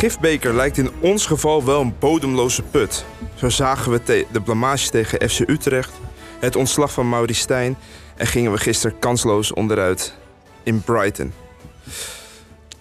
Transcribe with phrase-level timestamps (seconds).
[0.00, 3.04] gifbeker lijkt in ons geval wel een bodemloze put.
[3.34, 5.90] Zo zagen we de blamage tegen FC Utrecht,
[6.38, 7.76] het ontslag van Mauri Stijn
[8.16, 10.14] en gingen we gisteren kansloos onderuit
[10.62, 11.32] in Brighton.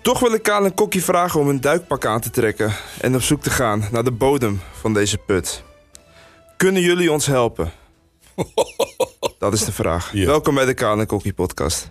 [0.01, 3.21] Toch wil ik Kaal en Kokkie vragen om een duikpak aan te trekken en op
[3.21, 5.63] zoek te gaan naar de bodem van deze put.
[6.57, 7.71] Kunnen jullie ons helpen?
[9.39, 10.13] Dat is de vraag.
[10.13, 10.25] Ja.
[10.25, 11.89] Welkom bij de Kaal en Kokkie podcast.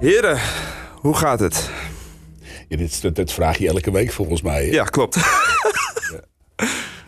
[0.00, 0.40] Heren,
[1.00, 1.70] hoe gaat het?
[2.68, 4.64] Ja, dit, dat, dat vraag je elke week volgens mij.
[4.64, 4.70] hè?
[4.70, 5.16] Ja, klopt.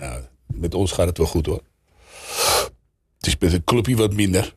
[0.00, 0.22] Nou,
[0.54, 1.62] met ons gaat het wel goed hoor.
[3.18, 4.56] Het is met een clubje wat minder.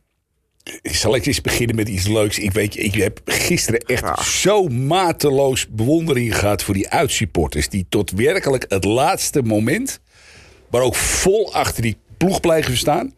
[0.82, 2.38] Zal ik eens beginnen met iets leuks?
[2.38, 4.22] Ik weet je, ik heb gisteren echt Ja.
[4.22, 7.68] zo mateloos bewondering gehad voor die uitsupporters.
[7.68, 10.00] Die tot werkelijk het laatste moment,
[10.70, 13.14] maar ook vol achter die ploeg blijven staan.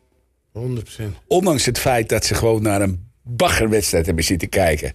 [0.52, 1.02] 100%.
[1.26, 4.92] Ondanks het feit dat ze gewoon naar een baggerwedstrijd hebben zitten kijken.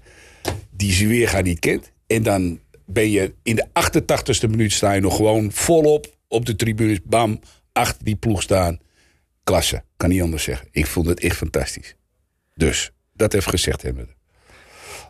[0.72, 1.92] Die ze weer gaan niet kent.
[2.08, 2.60] En dan
[2.92, 7.00] ben je in de 88ste minuut sta je nog gewoon volop op de tribunes.
[7.04, 7.40] Bam,
[7.74, 8.80] achter die ploeg staan.
[9.44, 10.68] Klasse, kan niet anders zeggen.
[10.72, 11.96] Ik vond het echt fantastisch.
[12.56, 14.10] Dus, dat even gezegd hebben.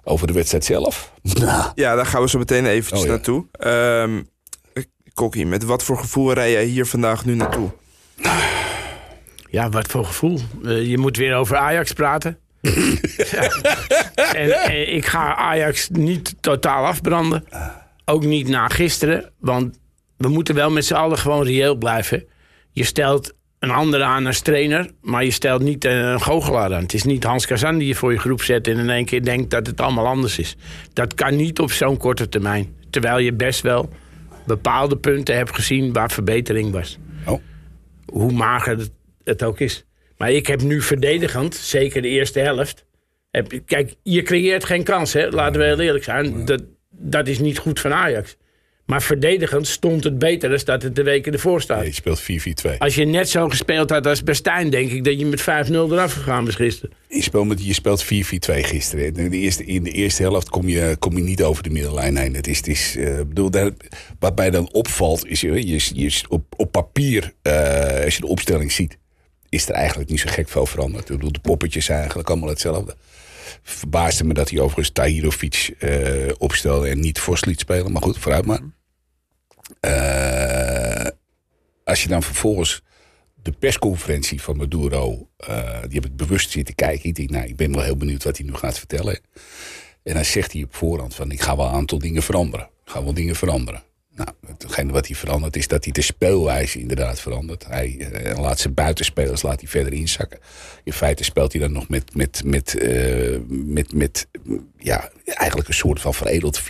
[0.04, 1.14] Over de wedstrijd zelf.
[1.76, 3.12] Ja, daar gaan we zo meteen eventjes Oh, ja.
[3.12, 3.46] naartoe.
[3.52, 4.22] Ehm
[5.14, 7.70] Kokkie, met wat voor gevoel rij jij hier vandaag nu naartoe?
[9.50, 10.40] Ja, wat voor gevoel.
[10.64, 12.38] Eh, je moet weer over Ajax praten.
[13.32, 13.52] Ja.
[14.42, 17.46] en, en ik ga Ajax niet totaal afbranden.
[18.06, 19.32] Ook niet na gisteren.
[19.40, 19.80] Want
[20.18, 22.24] we moeten wel met z'n allen gewoon reëel blijven.
[22.72, 26.82] Je stelt een ander aan als trainer, maar je stelt niet eh, een goochelaar aan.
[26.82, 29.24] Het is niet Hans Kazan die je voor je groep zet en in één keer
[29.24, 30.56] denkt dat het allemaal anders is.
[30.94, 32.76] Dat kan niet op zo'n korte termijn.
[32.90, 33.90] Terwijl je best wel
[34.46, 37.42] bepaalde punten hebt gezien waar verbetering was oh,
[38.06, 38.92] hoe mager het,
[39.24, 39.86] het ook is.
[40.20, 42.86] Maar ik heb nu verdedigend, zeker de eerste helft.
[43.32, 45.30] Heb, kijk, je creëert geen kans, hè?
[45.30, 46.46] laten we heel eerlijk zijn.
[46.46, 48.38] Dat, dat is niet goed van Ajax.
[48.86, 51.78] Maar verdedigend stond het beter dan dat het de weken ervoor staat.
[51.78, 52.22] nee, je speelt
[52.74, 52.78] 4-4-2.
[52.78, 56.14] Als je net zo gespeeld had als Bestijn, denk ik dat je met 5-0 eraf
[56.14, 56.96] gegaan was gisteren.
[57.08, 59.16] Je speelt, met, je speelt 4-4-2 gisteren.
[59.16, 62.18] In de, eerste, in de eerste helft kom je, kom je niet over de middenlijn
[62.18, 62.36] heen.
[62.36, 63.72] Het is, het is, eh, bedoel, daar,
[64.20, 68.28] wat mij dan opvalt, is je, je, je, op, op papier, eh, als je de
[68.28, 68.98] opstelling ziet,
[69.50, 71.10] is er eigenlijk niet zo gek veel veranderd.
[71.10, 72.96] Ik bedoel, de poppetjes zijn eigenlijk allemaal hetzelfde.
[73.64, 77.92] Verbaasde me dat hij overigens Tahirovic eh opstelde en niet Vos liet spelen.
[77.92, 78.62] Maar goed, vooruit maar.
[79.80, 81.12] Eh,
[81.84, 82.82] als je dan vervolgens
[83.42, 87.10] de persconferentie van Maduro, eh, die heb ik bewust zitten kijken.
[87.10, 89.20] Ik denk, nou, ik ben wel heel benieuwd wat hij nu gaat vertellen.
[90.04, 92.66] En dan zegt hij op voorhand van, ik ga wel een aantal dingen veranderen.
[92.86, 93.84] Ik ga wel dingen veranderen.
[94.20, 97.66] Nou, wat hij verandert is dat hij de speelwijze inderdaad verandert.
[97.66, 100.40] Hij eh, laat zijn buitenspelers laat hij verder inzakken.
[100.84, 104.28] In feite speelt hij dan nog met, met, met, eh, met, met
[104.78, 106.64] ja, eigenlijk een soort van veredeld 4-4-2.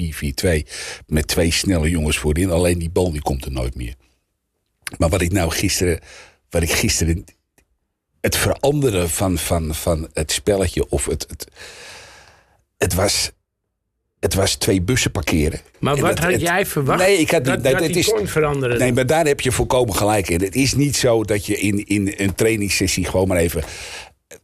[1.07, 2.51] Met twee snelle jongens voorin.
[2.51, 3.95] Alleen die bal die komt er nooit meer.
[4.97, 5.99] Maar wat ik nou gisteren,
[6.49, 7.25] wat ik gisteren,
[8.21, 11.47] het veranderen van, van, van het spelletje of het, het,
[12.77, 13.31] het was,
[14.19, 15.59] het was twee bussen parkeren.
[15.79, 18.27] Maar En wat dat- had het- jij verwacht Nee, ik had dat, het is, kon
[18.27, 18.77] veranderen?
[18.79, 20.41] Nee, maar daar heb je volkomen gelijk in.
[20.41, 23.63] Het is niet zo dat je in, in een trainingssessie gewoon maar even.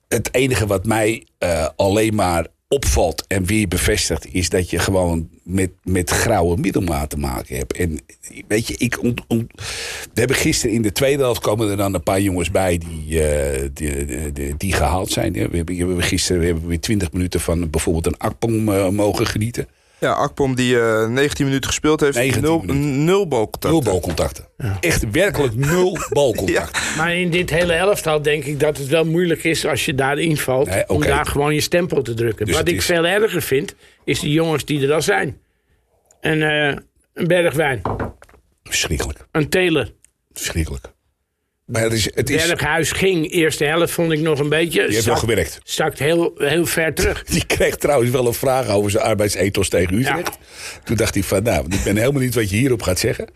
[0.08, 5.30] Het enige wat mij eh, alleen maar opvalt en weer bevestigt, is dat je gewoon
[5.44, 7.74] met, met grauwe middelmaat te maken hebt.
[7.74, 8.00] En
[8.48, 9.48] weet je, ik ont, we
[10.14, 13.70] hebben gisteren in de tweede helft komen er dan een paar jongens bij die, eh,
[13.74, 15.34] die, die, gehaald zijn.
[15.34, 19.68] We hebben, gisteren we hebben weer 20 minuten van bijvoorbeeld een Akpom eh, mogen genieten.
[20.06, 23.04] Ja, Akpom die eh 19 minuten gespeeld heeft, 19 nul, minuten.
[23.06, 23.74] nul balcontact.
[23.74, 24.48] Nul balcontacten.
[24.80, 26.82] Echt werkelijk nul balcontacten.
[26.98, 30.18] Maar in dit hele elftal denk ik dat het wel moeilijk is als je daar
[30.20, 30.68] invalt.
[30.70, 32.46] Nee, Om daar gewoon je stempel te drukken.
[32.46, 35.38] Dus Wat ik is- veel erger vind, is de jongens die er al zijn.
[36.22, 36.78] Een, eh
[37.14, 37.82] een Bergwijn,
[38.64, 39.20] Verschrikkelijk.
[39.32, 39.92] een Taylor.
[40.34, 40.86] Verschrikkelijk.
[41.66, 44.80] Maar het is, het is, Berghuis ging, eerste helft vond ik nog een beetje.
[44.82, 45.60] heeft wel zakt- gewerkt.
[45.64, 47.24] Zakt heel, heel ver terug.
[47.34, 50.38] Die kreeg trouwens wel een vraag over zijn arbeidsethos tegen Utrecht.
[50.84, 53.28] Toen dacht hij van, nou, ik ben helemaal niet wat je hierop gaat zeggen.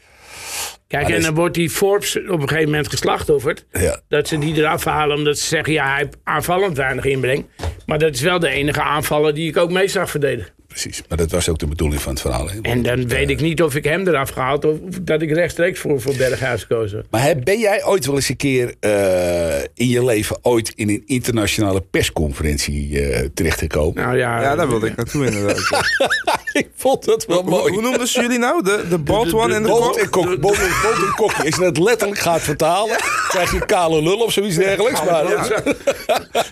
[0.87, 3.65] Kijk, Maar en dan is- wordt die Forbes op een gegeven moment geslachtofferd.
[3.71, 3.99] Ja.
[4.07, 7.45] Dat ze die eraf halen omdat ze zeggen, ja, hij heeft aanvallend weinig inbreng.
[7.85, 10.51] Maar dat is wel de enige aanvaller die ik ook mee zag verdedigen.
[10.67, 11.01] Precies.
[11.09, 12.49] Maar dat was ook de bedoeling van het verhaal.
[12.49, 12.59] Hè?
[12.61, 16.01] En dan weet ik niet of ik hem eraf gehaald of dat ik rechtstreeks voor,
[16.01, 17.05] voor Berghuis kozen.
[17.09, 20.89] Maar hè, ben jij ooit wel eens een keer eh, in je leven ooit in
[20.89, 24.03] een internationale persconferentie eh, terechtgekomen?
[24.03, 25.57] Nou ja, Ja, daar wilde ik naartoe inderdaad.
[26.59, 27.73] ik vond dat wel Hoe, mooi.
[27.73, 28.63] hoe noemden ze jullie nou?
[28.63, 29.97] De, de bald de- one en de Bolt kok?
[29.97, 31.45] en kok, bolt en kokkie.
[31.45, 32.97] Als je dat letterlijk gaat vertalen,
[33.27, 35.03] krijg je kale lul of zoiets dergelijks.
[35.03, 35.47] Maar, ja.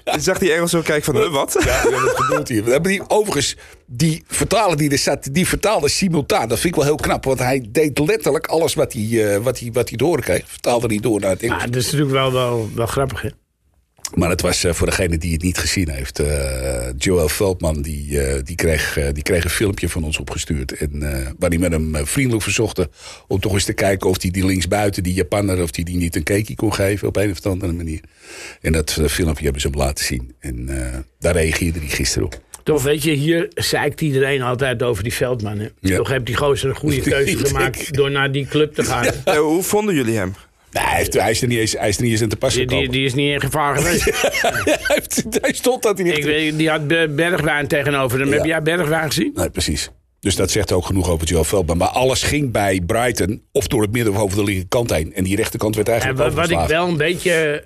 [0.18, 1.57] Ik zag die Engels zo kijken van, huh, wat?
[1.65, 2.63] Ja, wat gebeurt hier?
[2.63, 3.56] We hebben die, overigens,
[3.86, 6.48] die vertaler die er zat, die vertaalde simultaan.
[6.48, 9.59] Dat vind ik wel heel knap, want hij deed letterlijk alles wat hij, eh, wat
[9.59, 10.44] hij, wat hij doorkreeg.
[10.45, 11.62] Vertaalde hij door naar het Engels.
[11.62, 13.30] Ja, dat is natuurlijk wel, wel, wel grappig, hè?
[14.15, 16.19] Maar het was eh, voor degene die het niet gezien heeft.
[16.19, 16.65] eh
[16.98, 20.71] Joel Veldman die, eh, die, kreeg, die kreeg een filmpje van ons opgestuurd.
[20.71, 22.89] En, eh, waar hij met hem vriendelijk verzochten
[23.27, 26.15] om toch eens te kijken of hij die linksbuiten, die Japanner, of hij die niet
[26.15, 28.00] een cakeie kon geven op een of andere manier.
[28.62, 30.36] En dat filmpje hebben ze hem laten zien.
[30.39, 32.42] En eh, daar reageerde hij gisteren op.
[32.63, 35.59] Toch weet je, hier zeikt iedereen altijd over die Veldman.
[35.59, 35.68] Hè?
[35.80, 35.98] Ja.
[35.98, 39.36] Toch heeft die gozer een goede keuze gemaakt door naar die club te gaan.
[39.38, 40.33] Hoe vonden jullie hem?
[40.71, 42.35] Nee, hij, heeft, hij, is er niet eens, hij is er niet eens in te
[42.35, 44.05] passen Die, die, is niet in gevaar geweest.
[45.41, 46.17] hij, stond dat hij niet...
[46.17, 48.27] Ik weet, die had Be- Bergwijn tegenover hem.
[48.29, 48.33] Ja.
[48.35, 49.31] Heb jij Bergwijn gezien?
[49.35, 49.89] Nee, precies.
[50.19, 51.77] Dus dat zegt ook genoeg over Joel Veldman.
[51.77, 55.13] Maar alles ging bij Brighton of door het midden of over de linkerkant heen.
[55.13, 57.63] En die rechterkant werd En eigenlijk wa- wat ik wel een beetje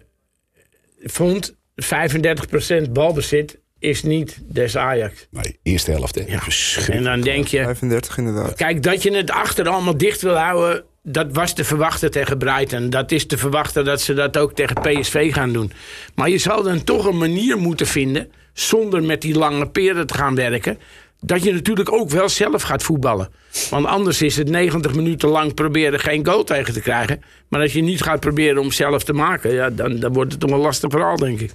[1.04, 5.28] vond, 35% balbezit is niet des Ajax.
[5.30, 6.16] Nee, eerste helft.
[6.16, 6.22] Hè.
[6.22, 7.04] En Verschrikkelijk.
[7.04, 8.54] dan denk je, 35 inderdaad.
[8.54, 12.89] kijk, dat je het achter allemaal dicht wil houden, dat was te verwachten tegen Brighton.
[12.89, 15.72] Dat is te verwachten dat ze dat ook tegen PSV gaan doen.
[16.16, 20.13] Maar je zal dan toch een manier moeten vinden, zonder met die lange peren te
[20.13, 20.78] gaan werken,
[21.19, 23.30] dat je natuurlijk ook wel zelf gaat voetballen.
[23.69, 27.22] Want anders is het 90 minuten lang proberen geen goal tegen te krijgen.
[27.48, 30.42] Maar als je niet gaat proberen om zelf te maken, ja, dan, dan wordt het
[30.42, 31.51] toch een lastig verhaal, denk ik.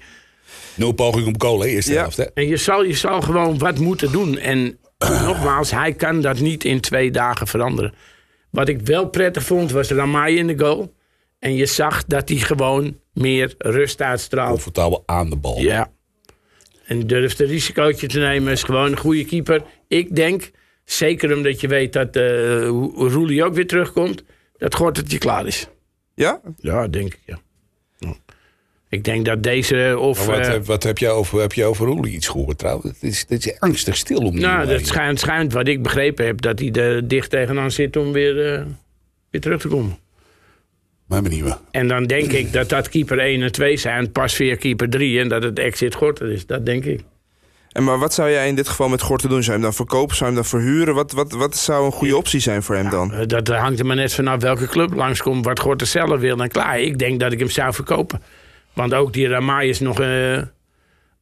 [0.74, 2.00] Nul poging om goal, hè, eerste Ja.
[2.00, 2.16] helft.
[2.16, 2.24] Hè.
[2.34, 4.38] En je zal, je zal gewoon wat moeten doen.
[4.38, 4.78] En
[5.26, 7.94] nogmaals, hij kan dat niet in twee dagen veranderen.
[8.50, 10.94] Wat ik wel prettig vond, was Ramai in de goal.
[11.38, 14.50] En je zag dat hij gewoon meer rust uitstraalt.
[14.50, 15.58] Comfortabel aan de bal.
[15.60, 15.90] Ja.
[16.84, 18.52] En durft een risicootje te nemen.
[18.52, 19.62] Is gewoon een goede keeper.
[19.88, 20.50] Ik denk,
[20.84, 22.66] zeker omdat je weet dat eh
[22.96, 24.22] Roelie ook weer terugkomt...
[24.56, 25.68] dat Gortertje klaar is.
[26.14, 26.40] Ja?
[26.56, 27.20] Ja, denk ik.
[27.26, 27.38] Ja.
[28.88, 30.26] Ik denk dat deze of...
[30.26, 32.86] Maar wat, eh, heb- wat heb je over, heb je over Roelie iets gehoord trouwens?
[33.00, 36.26] Het is, het is angstig stil om die Nou, dat schijnt, schijnt wat ik begrepen
[36.26, 38.62] heb, dat hij er dicht tegenaan zit om weer, eh,
[39.30, 39.98] weer terug te komen.
[41.06, 41.58] Maar benieuwd.
[41.70, 45.20] En dan denk ik dat dat keeper 1 en 2 zijn, pas weer keeper 3
[45.20, 46.46] en dat het exit Gorter is.
[46.46, 47.00] Dat denk ik.
[47.72, 49.38] En maar wat zou jij in dit geval met Gorten doen?
[49.42, 50.16] Zou je hem dan verkopen?
[50.16, 50.94] Zou je hem dan verhuren?
[50.94, 53.12] Wat, wat, wat zou een goede optie zijn voor hem dan?
[53.14, 56.48] Eh, Dat hangt er maar net vanaf welke club langskomt, wat Gorter zelf wil en
[56.48, 56.80] klaar.
[56.80, 58.22] Ik denk dat ik hem zou verkopen.
[58.76, 60.32] Want ook die Ramai is nog eh,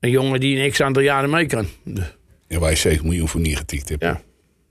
[0.01, 1.67] een jongen die een x aantal jaren mee kan.
[2.49, 4.03] Ja, waar je 7 miljoen voor neergetikt hebt.
[4.03, 4.21] Ja.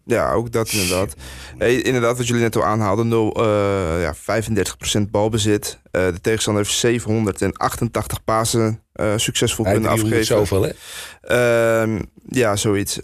[0.06, 1.16] Ja, ook dat inderdaad.
[1.58, 3.08] Hey, inderdaad, wat jullie net al aanhaalden.
[3.08, 5.80] 0, eh, ja, 35% balbezit.
[5.92, 10.48] Eh, de tegenstander heeft 788 pasen eh, succesvol Hij kunnen heeft 300 afgegeven.
[10.48, 10.76] zoveel,
[11.22, 11.82] hè?
[11.82, 13.00] Ehm, ja, zoiets.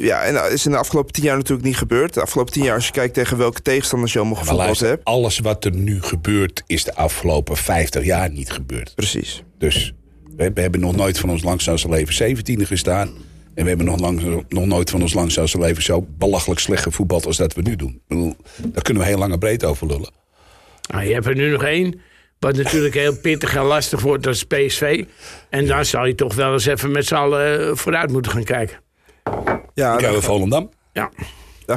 [0.00, 2.14] Ja, en dat is in de afgelopen tien jaar natuurlijk niet gebeurd.
[2.14, 5.04] De afgelopen tien jaar, als je kijkt tegen welke tegenstanders je allemaal gevoetbald hebt.
[5.04, 8.94] alles wat er nu gebeurt, is de afgelopen 50 jaar niet gebeurd.
[8.94, 9.42] Precies.
[9.58, 9.94] Dus
[10.36, 13.08] we, we hebben nog nooit van ons langzaamste leven 17e gestaan.
[13.54, 17.26] En we hebben nog, lang, nog nooit van ons langzaamste leven zo belachelijk slecht gevoetbald
[17.26, 18.00] als dat we nu doen.
[18.66, 20.12] Daar kunnen we heel lang en breed over lullen.
[20.90, 22.00] Nou, je hebt er nu nog één.
[22.38, 25.04] Wat natuurlijk heel pittig en lastig wordt, dat is PSV.
[25.50, 28.76] En daar zal je toch wel eens even met z'n allen vooruit moeten gaan kijken.
[29.74, 30.70] Ja, Dan we Volendam.
[30.92, 31.10] Ja.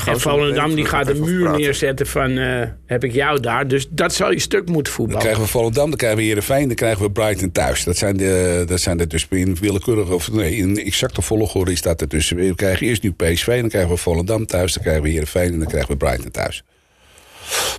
[0.05, 3.67] En Volendam die gaat een over muur neerzetten van eh, heb ik jou daar.
[3.67, 5.21] Dus dat zal je stuk moeten Dan voetballen.
[5.21, 7.83] krijgen we Volendam, dan krijgen we Heerenveen, dan krijgen we Brighton thuis.
[7.83, 11.81] Dat zijn de, dat zijn de dus in willekeurige, of nee, in exacte volgorde is
[11.81, 12.29] dat er dus.
[12.29, 15.59] We krijgen eerst nu PSV, dan krijgen we Volendam thuis, dan krijgen we Heerenveen en
[15.59, 16.63] dan krijgen we Brighton thuis.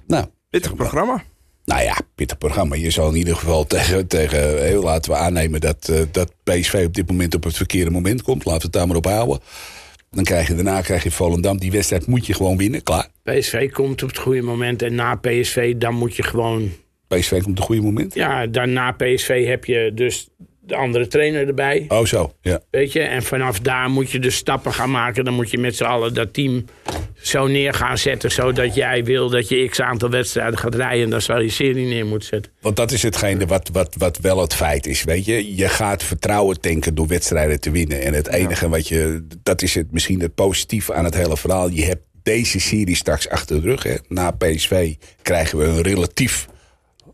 [0.06, 1.22] Nou, Pittig programma.
[1.64, 2.74] Nou ja, pittig programma.
[2.74, 6.84] Je zal in ieder geval tegen, tegen heel laten we aannemen dat, eh, dat PSV
[6.86, 8.44] op dit moment op het verkeerde moment komt.
[8.44, 9.40] Laten we het daar maar op houden.
[10.10, 11.58] Dan krijg je daarna krijg je Volendam.
[11.58, 13.08] Die wedstrijd moet je gewoon winnen, klaar.
[13.22, 14.82] PSV komt op het goede moment.
[14.82, 16.70] En na PSV, dan moet je gewoon...
[17.08, 18.14] PSV komt op het goede moment.
[18.14, 20.28] Ja, dan na PSV heb je dus
[20.66, 21.84] de andere trainer erbij.
[21.88, 22.60] Oh zo, ja.
[22.70, 23.00] Weet je?
[23.00, 25.24] En vanaf daar moet je dus stappen gaan maken.
[25.24, 26.64] Dan moet je met z'n allen dat team
[27.14, 28.30] zo neer gaan zetten.
[28.30, 31.04] Zodat jij wil dat je x aantal wedstrijden gaat rijden.
[31.04, 32.52] En dan zou je serie neer moeten zetten.
[32.60, 35.56] Want dat is hetgene wat, wat, wat wel het feit is, weet je.
[35.56, 38.02] Je gaat vertrouwen tanken door wedstrijden te winnen.
[38.02, 39.26] En het enige wat je...
[39.42, 41.70] Dat is het, misschien het positieve aan het hele verhaal.
[41.70, 43.82] Je hebt deze serie straks achter de rug.
[43.82, 43.94] Hè.
[44.08, 46.48] Na PSV krijgen we een relatief...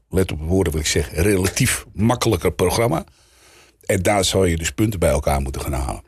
[0.09, 1.11] Let op de woorden wat ik zeg.
[1.14, 3.04] Relatief makkelijker programma.
[3.85, 6.03] En daar zou je dus punten bij elkaar moeten gaan halen.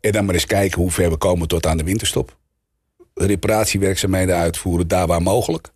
[0.00, 2.36] En dan maar eens kijken hoe ver we komen tot aan de winterstop.
[3.14, 5.68] Reparatiewerkzaamheden uitvoeren daar waar mogelijk.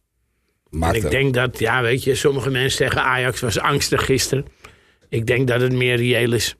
[0.71, 4.47] Maakt Ik er- denk dat, ja, weet je, sommige mensen zeggen Ajax was angstig gisteren.
[5.09, 6.57] Ik denk dat het meer reëel is.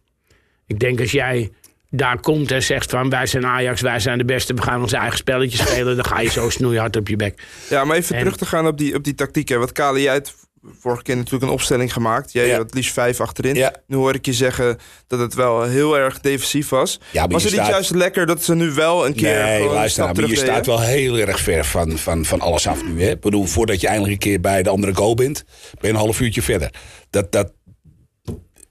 [0.67, 1.51] Ik denk als jij
[1.91, 4.93] daar komt en zegt van wij zijn Ajax, wij zijn de beste, we gaan ons
[4.93, 7.43] eigen spelletje spelen, dan ga je zo snoeihard op je bek.
[7.71, 9.49] Ja, maar even En- terug te gaan op die, op die tactiek.
[9.49, 9.57] Hè.
[9.59, 12.33] Wat Kali, jij hebt vorige keer natuurlijk een opstelling gemaakt.
[12.33, 12.53] Jij Ja.
[12.53, 13.55] had het liefst vijf achterin.
[13.55, 13.75] Ja.
[13.87, 17.01] Nu hoor ik je zeggen dat het wel heel erg defensief was.
[17.11, 20.05] Ja, maar was het niet juist lekker dat ze nu wel een keer Nee, luister
[20.05, 23.03] nou, maar je staat wel heel erg ver van, van, van alles af nu.
[23.03, 23.11] Hè?
[23.11, 25.95] Ik bedoel, voordat je eindelijk een keer bij de andere goal bent, ben je een
[25.95, 26.71] half uurtje verder.
[27.11, 27.53] Dat, dat,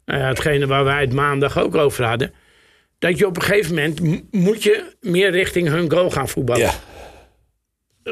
[0.05, 2.33] Nou ja, hetgene waar wij het maandag ook over hadden.
[2.99, 6.61] Dat je op een gegeven moment moet je meer richting hun goal gaan voetballen.
[6.61, 6.73] ja,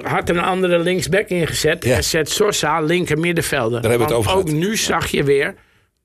[0.04, 1.86] Had er een andere linksback ingezet.
[1.86, 1.96] Ja.
[1.96, 3.82] En zet Sosa linker middenvelder.
[3.82, 5.56] Daar hebben we het over ook nu zag je weer.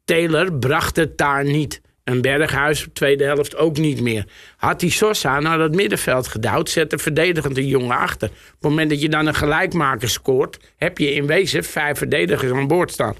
[0.04, 1.80] Taylor bracht het daar niet.
[2.04, 4.24] Een Berghuis, tweede helft ook niet meer.
[4.56, 8.28] Had die Sosa naar dat middenveld gedouwd, zet de verdedigend een jongen achter.
[8.28, 12.52] Op het moment dat je dan een gelijkmaker scoort, heb je in wezen vijf verdedigers
[12.52, 13.14] aan boord staan.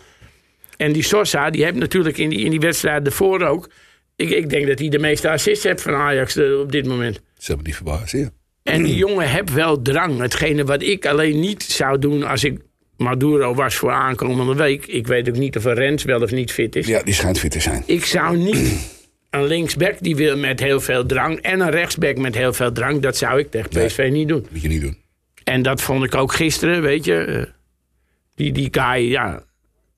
[0.77, 3.71] En die Sosa, die heeft natuurlijk in die, in die wedstrijd ervoor ook.
[4.17, 7.21] Ik, ik denk dat hij de meeste assists heeft van Ajax eh, op dit moment.
[7.39, 8.13] ze hebben niet verbaasd.
[8.13, 8.31] Ja.
[8.71, 10.19] En die jongen heeft wel drang.
[10.21, 12.59] Hetgene wat ik alleen niet zou doen als ik
[12.97, 14.87] Maduro was voor aankomende week.
[14.87, 16.87] Ik weet ook niet of een Rens wel of niet fit is.
[16.87, 17.83] ja, die schijnt fit te zijn.
[17.87, 18.91] Ik zou niet
[19.31, 21.39] een linksback die wil met heel veel drang.
[21.41, 23.01] En een rechtsback met heel veel drang.
[23.01, 24.47] Dat zou ik tegen PSV niet doen.
[24.51, 24.97] Moet je niet doen.
[25.45, 27.15] En dat vond ik ook gisteren, weet je.
[27.15, 27.43] eh,
[28.35, 29.43] Die, die Kai, ja.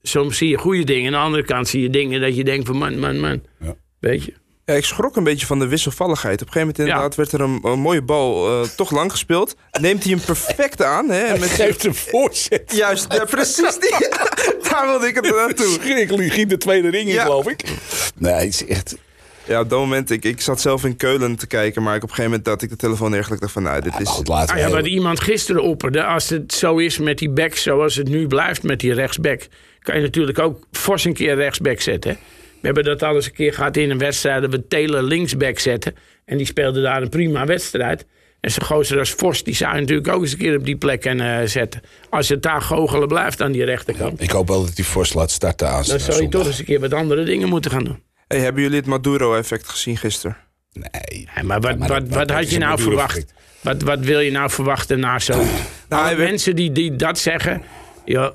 [0.02, 1.06] Soms zie je goede dingen.
[1.06, 3.42] Aan de andere kant zie je dingen dat je denkt van man, man, man.
[3.60, 3.74] Ja.
[4.00, 4.32] Weet je.
[4.64, 6.40] Ja, ik schrok een beetje van de wisselvalligheid.
[6.42, 9.54] Op een gegeven moment inderdaad werd er een, een mooie bal eh, toch lang gespeeld.
[9.80, 11.08] Neemt hij hem perfect aan.
[11.10, 12.72] Hè, en met Geeft een voorzet.
[12.76, 13.78] Juist, ja, precies.
[13.78, 13.90] Die,
[14.70, 15.78] daar wilde ik het naartoe.
[15.80, 17.22] Schrikkelijk, giet de tweede ring in, Ja.
[17.22, 17.64] geloof ik.
[18.16, 18.96] Nee, het is echt...
[19.44, 22.08] Ja, op dat moment, ik, ik zat zelf in Keulen te kijken, maar ik op
[22.08, 24.08] een gegeven moment dat ik de telefoon neergelegd dacht van, nou, dit is...
[24.08, 27.94] Ah ja, heel- wat iemand gisteren opperde, als het zo is met die back zoals
[27.96, 29.46] het nu blijft met die rechtsback,
[29.80, 32.10] kan je natuurlijk ook fors een keer rechtsback zetten.
[32.10, 32.16] hè.
[32.62, 35.58] We hebben dat al eens een keer gehad in een wedstrijd dat we Taylor linksback
[35.58, 35.94] zetten.
[36.24, 38.06] En die speelde daar een prima wedstrijd.
[38.40, 40.76] En zo'n gozer als Vos, die zou je natuurlijk ook eens een keer op die
[40.76, 41.82] plek kunnen zetten.
[42.10, 44.20] Als het daar goochelen blijft aan die rechterkant.
[44.20, 46.64] Ik hoop wel dat hij Vos laat starten aan Dan zou je toch eens een
[46.64, 48.02] keer wat andere dingen moeten gaan doen.
[48.26, 50.36] Hey, hebben jullie het Maduro-effect gezien gisteren?
[50.72, 51.28] Nee.
[51.34, 53.24] Ja, maar wat, maar wat, wat had je nou Maduro verwacht?
[53.60, 55.42] Wat, wat wil je nou verwachten na zo?
[55.88, 57.62] Nou, mensen die, die dat zeggen,
[58.04, 58.32] ja,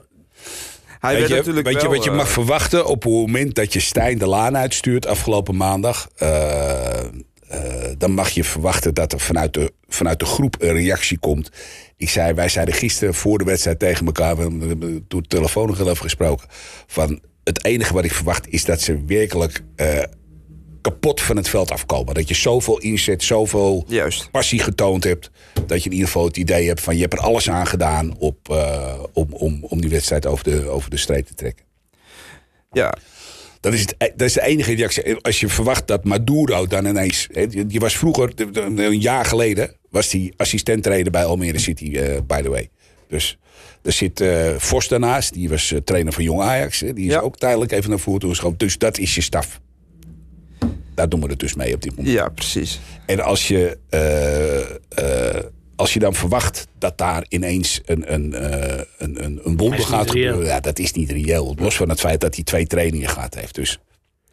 [0.99, 3.73] Hij Weet je, natuurlijk weet je wat je eh, mag verwachten op het moment dat
[3.73, 6.09] je Stijn de Laan uitstuurt afgelopen maandag?
[6.15, 6.99] Eh,
[7.47, 11.51] eh, dan mag je verwachten dat er vanuit de, vanuit de groep een reactie komt.
[11.97, 15.67] Ik zei, wij zeiden gisteren voor de wedstrijd tegen elkaar, we hebben toen de telefoon
[15.67, 16.47] nog even gesproken.
[16.87, 20.03] Van het enige wat ik verwacht is dat ze werkelijk eh,
[20.91, 22.13] kapot van het veld afkomen.
[22.13, 24.31] Dat je zoveel inzet, zoveel Juist.
[24.31, 25.31] passie getoond hebt.
[25.65, 28.15] Dat je in ieder geval het idee hebt van je hebt er alles aan gedaan
[28.17, 31.65] op, eh, om, om, om die wedstrijd over de, over de streep te trekken.
[32.71, 32.97] Ja,
[33.59, 35.15] Dat is, het, e- dat is de enige reactie.
[35.15, 37.27] Als je verwacht dat Maduro dan ineens.
[37.67, 42.49] die was vroeger, een jaar geleden, was hij assistent-trainer bij Almere City, eh, by the
[42.49, 42.69] way.
[43.09, 43.37] Dus
[43.83, 46.79] er zit eh Vos daarnaast, die was trainer van Jong Ajax.
[46.79, 47.19] hè, Die is Ja.
[47.19, 48.57] ook tijdelijk even naar voren toe geschoven.
[48.57, 49.59] Dus dat is je staf.
[50.97, 52.15] Daar doen we het dus mee op dit moment.
[52.15, 52.79] ja, precies.
[53.05, 55.43] En als je, eh, eh,
[55.75, 60.09] als je dan verwacht dat daar ineens een, een, eh, een, een, een wonder gaat
[60.09, 61.55] gebeuren, ja, dat is niet reëel.
[61.59, 63.55] Los van het feit dat hij twee trainingen gehad heeft.
[63.55, 63.79] Dus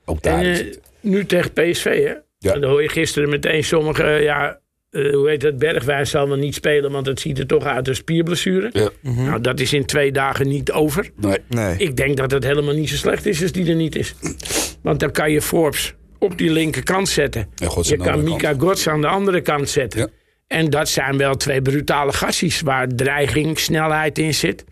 [0.04, 0.80] ook daar En is eh, het.
[1.00, 2.14] nu tegen PSV, hè?
[2.38, 2.52] Ja.
[2.58, 4.58] Dan hoor je gisteren meteen sommige, ja,
[4.90, 7.88] eh, hoe heet het, Bergwijn zal wel niet spelen, want het ziet er toch uit
[7.88, 8.70] als spierblessure.
[8.72, 8.90] Ja.
[9.00, 11.10] Nou, dat is in twee dagen niet over.
[11.16, 11.38] Nee.
[11.48, 11.76] Nee.
[11.76, 14.14] Ik denk dat het helemaal niet zo slecht is als die er niet is.
[14.82, 17.48] Want dan kan je Forbes op die linkerkant zetten.
[17.58, 18.60] En je kan Mika kant.
[18.62, 20.00] Gods aan de andere kant zetten.
[20.00, 20.08] Ja.
[20.46, 24.64] En dat zijn wel twee brutale gasties waar dreiging, snelheid in zit.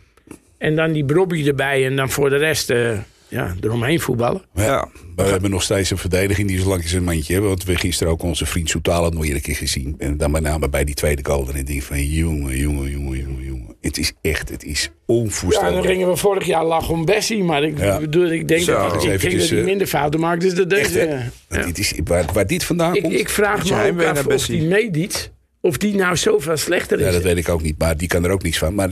[0.59, 4.43] En dan die Brobby erbij en dan voor de rest eh, ja, eromheen voetballen.
[4.53, 4.89] Maar ja, Ja.
[5.17, 7.51] maar we hebben nog steeds een verdediging die zo lang een mandje hebben.
[7.51, 9.95] Want we gisteren ook onze vriend Soutala nog een keer gezien.
[9.99, 11.49] En dan met name bij die tweede goal.
[11.49, 13.72] En ik denk van jongen, jongen, jongen, jongen, jongen.
[13.83, 15.85] Het is echt, het is Ja, dan onvoorstelbaar.
[15.85, 17.45] gingen we vorig jaar lachen om Bessie.
[17.45, 17.99] Maar ik, Ja.
[17.99, 18.73] bedoel, ik denk Zo.
[18.73, 20.41] dat, ik denk Eventjes, dat hij eh, minder fouten maakt.
[20.41, 21.65] Dus dat Echt, deze, ja.
[21.65, 24.27] Dit is, waar, waar dit vandaan ik, komt, ik vraag me ook af naar of
[24.27, 24.59] Bessie.
[24.59, 25.31] die meediet.
[25.61, 27.05] Of die nou zoveel slechter is.
[27.07, 28.75] Ja, dat weet ik ook niet, maar die kan er ook niets van.
[28.75, 28.91] Maar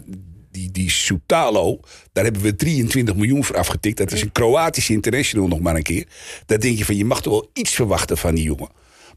[0.51, 1.81] die, die Soutalo,
[2.13, 3.97] daar hebben we 23 miljoen voor afgetikt.
[3.97, 6.05] Dat is een Kroatische international nog maar een keer.
[6.47, 8.69] Daar denk je van, je mag toch wel iets verwachten van die jongen.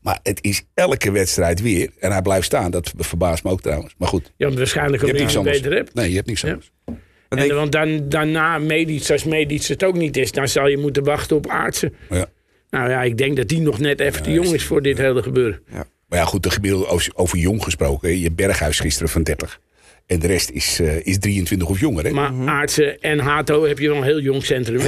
[0.04, 1.90] Maar het is elke wedstrijd weer.
[2.00, 3.96] En hij blijft staan, dat verbaast me ook trouwens.
[3.98, 5.58] Maar goed, Ja, waarschijnlijk je omdat hebt je anders.
[5.62, 5.94] beter hebt.
[5.94, 6.48] Nee, je hebt niks Ja.
[6.48, 6.72] anders.
[6.86, 6.98] Dan
[7.30, 10.78] En, denk- want dan, daarna Medisch, als Medisch het ook niet is, dan zal je
[10.78, 11.96] moeten wachten op Aartsen.
[12.10, 12.26] Ja.
[12.70, 15.24] Nou ja, ik denk dat die nog net even te jong is voor dit hele
[15.24, 15.62] gebeuren.
[16.08, 18.18] Maar ja, goed, de gemiddelde over, over jong gesproken.
[18.20, 19.60] Je Berghuis gisteren van 30.
[20.06, 22.04] En de rest is, eh, is 23 of jonger.
[22.06, 22.12] Hè?
[22.12, 24.80] Maar Aartsen en Hato heb je wel een heel jong centrum.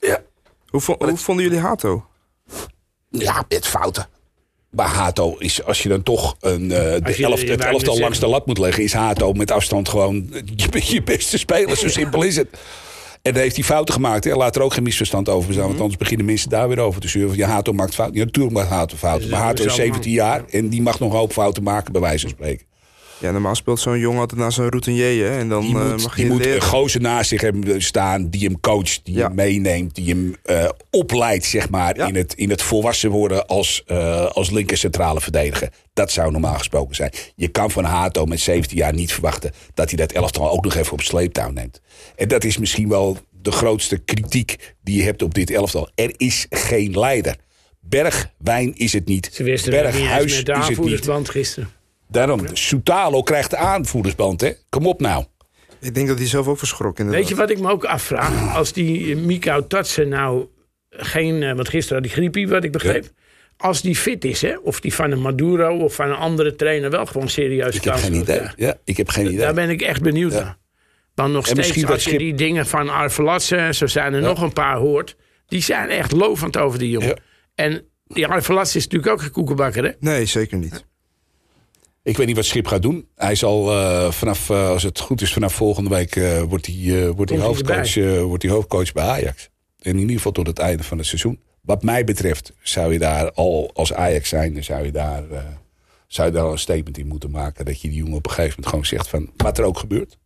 [0.00, 0.22] ja.
[0.66, 2.06] hoe, vo- hoe vonden jullie Hato?
[3.10, 4.06] ja, met fouten.
[4.72, 7.98] Maar Hato is, als je dan toch een, uh, de je- elft, je het elftal
[7.98, 8.82] langs de lat moet leggen...
[8.82, 10.30] is Hato met afstand gewoon
[10.84, 11.76] je, beste speler.
[11.76, 12.48] Zo simpel is het.
[13.22, 14.24] En dan heeft hij fouten gemaakt.
[14.24, 14.34] Hè.
[14.34, 15.58] Laat er ook geen misverstand over zijn.
[15.58, 15.68] Mhm.
[15.68, 17.36] Want anders beginnen mensen daar weer over te zeuren.
[17.36, 18.18] Ja, Hato maakt fouten.
[18.18, 19.22] Ja, natuurlijk maakt Hato fouten.
[19.22, 20.44] Dus Maar Hato is is allemaal- 17 jaar.
[20.50, 22.66] En die mag nog een hoop fouten maken, bij wijze van spreken.
[23.22, 25.24] Ja, normaal speelt zo'n jongen altijd naar zijn routinier.
[25.30, 26.54] hè, En dan Die eh, moet, mag die je moet leren.
[26.56, 29.26] een gozer naast zich hebben staan die hem coacht, die Ja.
[29.26, 32.06] hem meeneemt, die hem eh, opleidt zeg maar, Ja.
[32.06, 35.68] in, het, in het volwassen worden als, eh, als linker centrale verdediger.
[35.92, 37.12] Dat zou normaal gesproken zijn.
[37.36, 40.74] Je kan van Hato met 17 jaar niet verwachten dat hij dat elftal ook nog
[40.74, 41.80] even op sleeptouw neemt.
[42.16, 45.90] En dat is misschien wel de grootste kritiek die je hebt op dit elftal.
[45.94, 47.36] Er is geen leider.
[47.80, 49.30] Bergwijn is het niet.
[49.32, 50.56] Ze wisten het niet met de is het niet.
[50.56, 51.68] aanvoerdersband gisteren.
[52.12, 54.40] Daarom, Soutalo krijgt de aanvoerdersband.
[54.40, 54.52] Hè?
[54.68, 55.24] Kom op nou.
[55.80, 58.54] Ik denk dat hij zelf ook verschrokken Weet je wat ik me ook afvraag?
[58.56, 60.46] Als die Mikau Tatsen nou
[60.90, 61.42] geen...
[61.42, 63.10] eh, Want gisteren had die griepie, wat ik begreep.
[63.56, 66.90] Als die fit is, hè, of die van een Maduro of van een andere trainer
[66.90, 68.40] wel gewoon serieus Ik heb geen idee.
[68.56, 69.38] Ja, ik heb geen idee.
[69.38, 70.56] Daar ben ik echt benieuwd naar.
[71.14, 74.20] Want nog En steeds, als je schip- die dingen van Arvelatse, en zo zijn er
[74.22, 75.16] nog een paar hoort...
[75.46, 77.08] die zijn echt lovend over die jongen.
[77.08, 77.16] Ja.
[77.54, 79.90] En die Arvelatse is natuurlijk ook geen koekenbakker, hè?
[80.00, 80.84] Nee, zeker niet.
[82.04, 83.08] Ik weet niet wat Schip gaat doen.
[83.14, 87.10] Hij zal eh, vanaf, eh, als het goed is, vanaf volgende week eh, wordt hij,
[87.10, 89.48] wordt hij, hoofdcoach, wordt hij hoofdcoach bij Ajax.
[89.78, 91.40] En in ieder geval tot het einde van het seizoen.
[91.60, 95.22] Wat mij betreft zou je daar al als Ajax zijn, zou je daar,
[96.06, 97.64] zou je daar al een statement in moeten maken.
[97.64, 100.18] Dat je die jongen op een gegeven moment gewoon zegt van wat er ook gebeurt.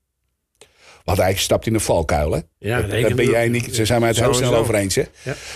[1.06, 2.40] Want hij stapt in een valkuil, hè?
[2.58, 3.74] Ja, daar ben jij niet.
[3.74, 5.00] Ze zijn mij het heel snel over eens, hè?
[5.00, 5.06] Ja.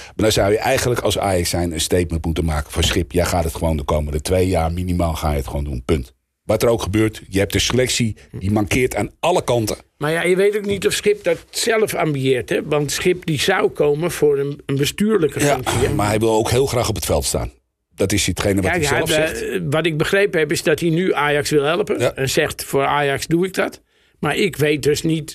[0.05, 3.13] Maar dan zou je eigenlijk als Ajax zijn een statement moeten maken van Schip.
[3.13, 5.83] Jij gaat het gewoon de komende twee jaar minimaal ga je het gewoon doen.
[5.85, 6.13] Punt.
[6.45, 9.77] Wat er ook gebeurt, je hebt de selectie, die mankeert aan alle kanten.
[9.99, 12.63] Maar ja, je weet ook niet of Schip dat zelf ambieert, hè?
[12.65, 15.79] Want Schip die zou komen voor een, een bestuurlijke Ja, functie.
[15.79, 15.95] hè?
[15.95, 17.53] maar hij wil ook heel graag op het veld staan.
[17.95, 19.43] Dat is hetgene wat Kijk, hij zelf hij- zegt.
[19.43, 21.99] eh, wat ik begrepen heb is dat hij nu Ajax wil helpen.
[22.01, 22.15] Ja.
[22.15, 23.81] En zegt voor Ajax doe ik dat.
[24.21, 25.33] Maar ik weet dus niet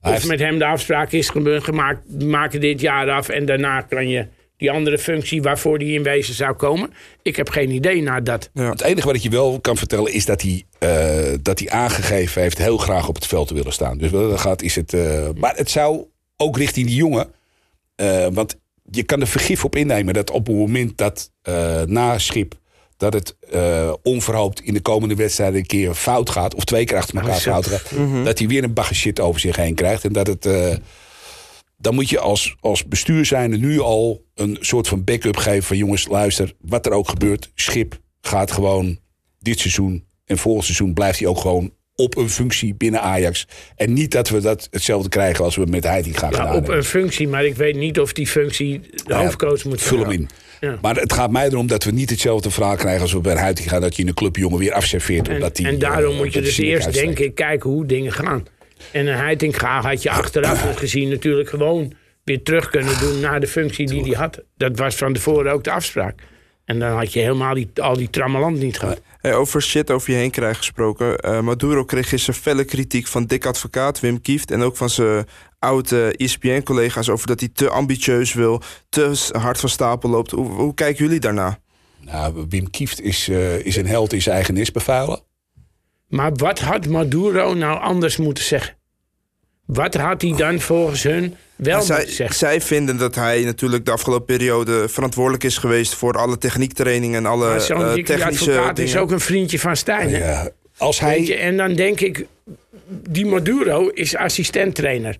[0.00, 2.00] Hij of heeft- met hem de afspraak is gemaakt.
[2.18, 4.26] we maken dit jaar af en daarna kan je
[4.56, 6.92] die andere functie waarvoor die in wezen zou komen.
[7.22, 8.50] Ik heb geen idee naar dat.
[8.52, 12.42] Het enige wat ik je wel kan vertellen is dat hij, eh, dat hij aangegeven
[12.42, 13.98] heeft heel graag op het veld te willen staan.
[13.98, 14.92] Dus wat dat gaat is het.
[14.92, 16.04] eh, maar het zou
[16.36, 17.30] ook richting die jongen.
[17.94, 18.56] eh, want
[18.90, 22.54] je kan er vergif op innemen dat op het moment dat eh, na schip.
[23.02, 26.54] Dat het eh, onverhoopt in de komende wedstrijden een keer fout gaat.
[26.54, 27.50] of twee keer achter elkaar zo.
[27.50, 28.24] fout gaat.
[28.24, 30.04] dat hij weer een bagger shit over zich heen krijgt.
[30.04, 30.46] En dat het.
[30.46, 30.76] eh,
[31.76, 35.76] dan moet je als, als bestuur zijnde nu al een soort van backup geven van
[35.76, 38.98] jongens, luister, wat er ook gebeurt, schip gaat gewoon
[39.38, 43.46] dit seizoen en volgend seizoen blijft hij ook gewoon op een functie binnen Ajax.
[43.76, 46.84] En niet dat we dat hetzelfde krijgen als we met Heiting gaan Ja, op een
[46.84, 50.28] functie, maar ik weet niet of die functie de hoofdcoach moet Vul hem in.
[50.60, 50.78] Ja.
[50.82, 53.68] Maar het gaat mij erom dat we niet hetzelfde verhaal krijgen als we bij Heiting
[53.68, 53.80] gaan.
[53.80, 55.28] Dat je in een clubjongen weer afserveert.
[55.28, 58.46] En, omdat die, en daarom eh, moet je dus eerst denken, kijken hoe dingen gaan.
[58.92, 61.92] En een Heitinga had je achteraf gezien natuurlijk gewoon
[62.24, 64.42] weer terug kunnen doen naar de functie die hij had.
[64.56, 66.20] Dat was van tevoren ook de afspraak.
[66.64, 69.00] En dan had je helemaal die, al die trammeland niet gehad.
[69.20, 71.18] Hey, over shit over je heen krijgen gesproken.
[71.18, 74.50] Eh, Maduro kreeg gisteren felle kritiek van Dick Advocaat, Wim Kieft...
[74.50, 75.26] en ook van zijn
[75.58, 78.62] oude ESPN-collega's over dat hij te ambitieus wil...
[78.88, 80.30] te hard van stapel loopt.
[80.30, 81.58] Hoe, hoe kijken jullie daarna?
[82.00, 85.20] Nou, Wim Kieft is, eh, is een held in zijn eigen nis bevuilen.
[86.08, 88.76] Maar wat had Maduro nou anders moeten zeggen?
[89.66, 92.36] Wat had hij dan volgens hun wel zij, moeten zeggen?
[92.36, 95.94] zij vinden dat hij natuurlijk de afgelopen periode verantwoordelijk is geweest...
[95.94, 99.76] voor alle techniektrainingen en alle Maar Zo'n dikke technische advocaat is ook een vriendje van
[99.76, 100.10] Stijn.
[100.10, 100.18] hè?
[100.18, 102.26] Ja, als je, hij, en dan denk ik,
[102.88, 105.16] die Maduro is assistenttrainer.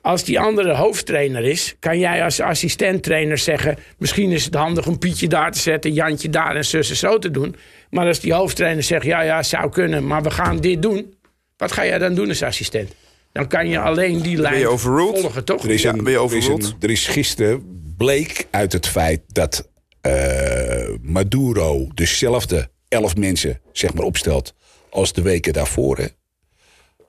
[0.00, 3.78] Als die andere hoofdtrainer is, kan jij als assistenttrainer zeggen...
[3.98, 7.18] misschien is het handig om Pietje daar te zetten, Jantje daar en zus en zo
[7.18, 7.56] te doen.
[7.90, 11.14] Maar als die hoofdtrainer zegt, ja, ja, zou kunnen, maar we gaan dit doen...
[11.56, 12.94] wat ga jij dan doen als assistent?
[13.32, 15.64] Dan kan je alleen die lijn volgen, toch?
[15.64, 16.76] er is, Ja, ben je er, is een, overruled?
[16.80, 19.68] er is gisteren bleek uit het feit dat
[20.00, 24.54] eh, Maduro dezelfde elf mensen zeg maar, opstelt
[24.90, 25.98] als de weken daarvoor.
[25.98, 26.06] Hè.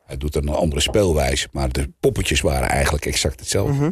[0.06, 3.74] Hij doet een andere speelwijze, maar de poppetjes waren eigenlijk exact hetzelfde.
[3.74, 3.92] Mhm.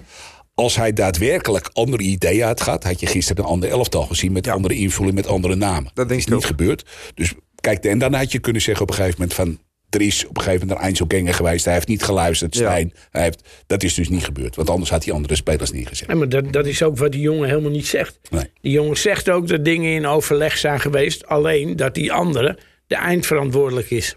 [0.53, 4.47] Als hij daadwerkelijk andere ideeën had gehad, had je gisteren een ander elftal gezien met
[4.47, 5.91] andere invulling, met andere namen.
[5.93, 6.45] Dat denk is ik niet ook.
[6.45, 6.85] gebeurd.
[7.13, 9.59] Dus kijk, en dan had je kunnen zeggen op een gegeven moment van.
[9.91, 11.65] Er is op een gegeven moment een Einzelganger geweest.
[11.65, 12.61] Hij heeft niet geluisterd, Ja.
[12.61, 12.93] Stijn.
[13.11, 14.55] Hij heeft, dat is dus niet gebeurd.
[14.55, 16.07] Want anders had hij andere spelers neergezet.
[16.07, 18.19] Ja, maar dat, dat is ook wat die jongen helemaal niet zegt.
[18.29, 18.51] Nee.
[18.61, 21.25] Die jongen zegt ook dat dingen in overleg zijn geweest.
[21.25, 24.15] Alleen dat die andere de eindverantwoordelijk is.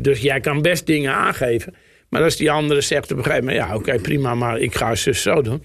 [0.00, 1.74] Dus jij kan best dingen aangeven.
[2.08, 3.64] Maar als die andere zegt op een gegeven moment...
[3.64, 5.62] ja, oké, prima, maar ik ga zus zo doen.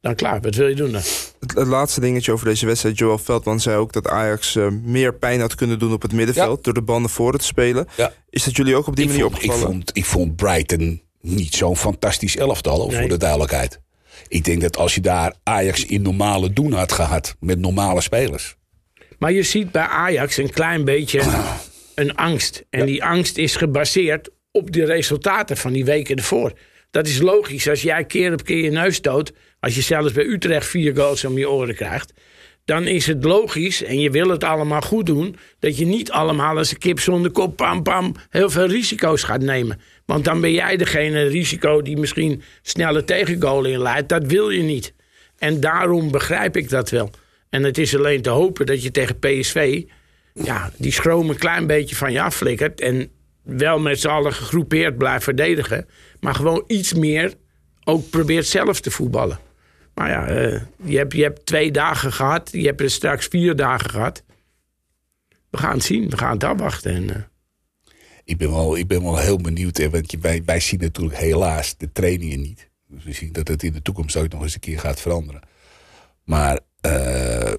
[0.00, 0.40] Dan klaar.
[0.40, 1.00] Wat wil je doen dan?
[1.40, 2.98] Het, het laatste dingetje over deze wedstrijd.
[2.98, 6.64] Joel Veldman zei ook dat Ajax eh, meer pijn had kunnen doen op het middenveld...
[6.64, 7.86] door de banden voor het te spelen.
[7.96, 8.12] Ja.
[8.30, 9.74] Is dat jullie ook op die Ik manier vond, ik, opgevallen?
[9.74, 12.98] vond, ik vond Brighton niet zo'n fantastisch elftal, Nee.
[12.98, 13.80] voor de duidelijkheid.
[14.28, 18.56] Ik denk dat als je daar Ajax in normale doen had gehad, met normale spelers.
[19.18, 21.22] Maar je ziet bij Ajax een klein beetje
[21.94, 22.64] een angst.
[22.70, 26.52] En die angst is gebaseerd op de resultaten van die weken ervoor.
[26.90, 27.68] Dat is logisch.
[27.68, 29.32] Als jij keer op keer je neus stoot...
[29.60, 32.12] als je zelfs bij Utrecht vier goals om je oren krijgt...
[32.64, 35.36] dan is het logisch, en je wil het allemaal goed doen...
[35.58, 38.14] dat je niet allemaal als een kip zonder kop, pam, pam...
[38.30, 39.80] heel veel risico's gaat nemen.
[40.06, 44.08] Want dan ben jij degene risico die misschien snelle tegengoal inleidt.
[44.08, 44.94] Dat wil je niet.
[45.38, 47.10] En daarom begrijp ik dat wel.
[47.50, 49.82] En het is alleen te hopen dat je tegen PSV...
[50.34, 52.80] Ja, die schroom een klein beetje van je afflikkert.
[52.80, 53.10] En
[53.42, 55.86] wel met z'n allen gegroepeerd blijft verdedigen.
[56.20, 57.34] Maar gewoon iets meer
[57.84, 59.38] ook probeert zelf te voetballen.
[59.94, 62.48] Maar ja, eh, je, hebt, je hebt twee dagen gehad.
[62.52, 64.22] Je hebt er straks vier dagen gehad.
[65.50, 66.08] We gaan het zien.
[66.10, 66.94] We gaan het afwachten.
[66.94, 67.22] En, eh,
[68.24, 71.18] Ik ben wel, ik ben wel heel benieuwd, hè, want je- wij, wij zien natuurlijk
[71.18, 72.70] helaas de trainingen niet.
[72.88, 75.40] Dus we zien dat het in de toekomst ook nog eens een keer gaat veranderen.
[76.24, 77.52] Maar eh,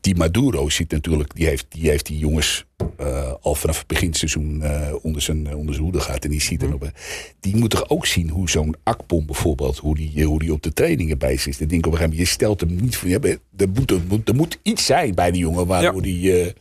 [0.00, 2.64] die Maduro ziet natuurlijk, die heeft die, heeft die jongens
[2.96, 6.24] eh, al vanaf het beginseizoen eh, onder, zijn, eh, onder zijn hoede gehad.
[6.24, 6.92] En die ziet nog, bij.
[7.40, 10.72] die moet toch ook zien hoe zo'n Akpom bijvoorbeeld, hoe die, hoe die op de
[10.72, 11.58] trainingen bezig is.
[11.58, 13.08] Dan denk ik op een gegeven moment, je stelt hem niet voor.
[13.08, 13.18] Ja,
[13.56, 16.52] er, moet, er, moet, er moet iets zijn bij die jongen waardoor die eh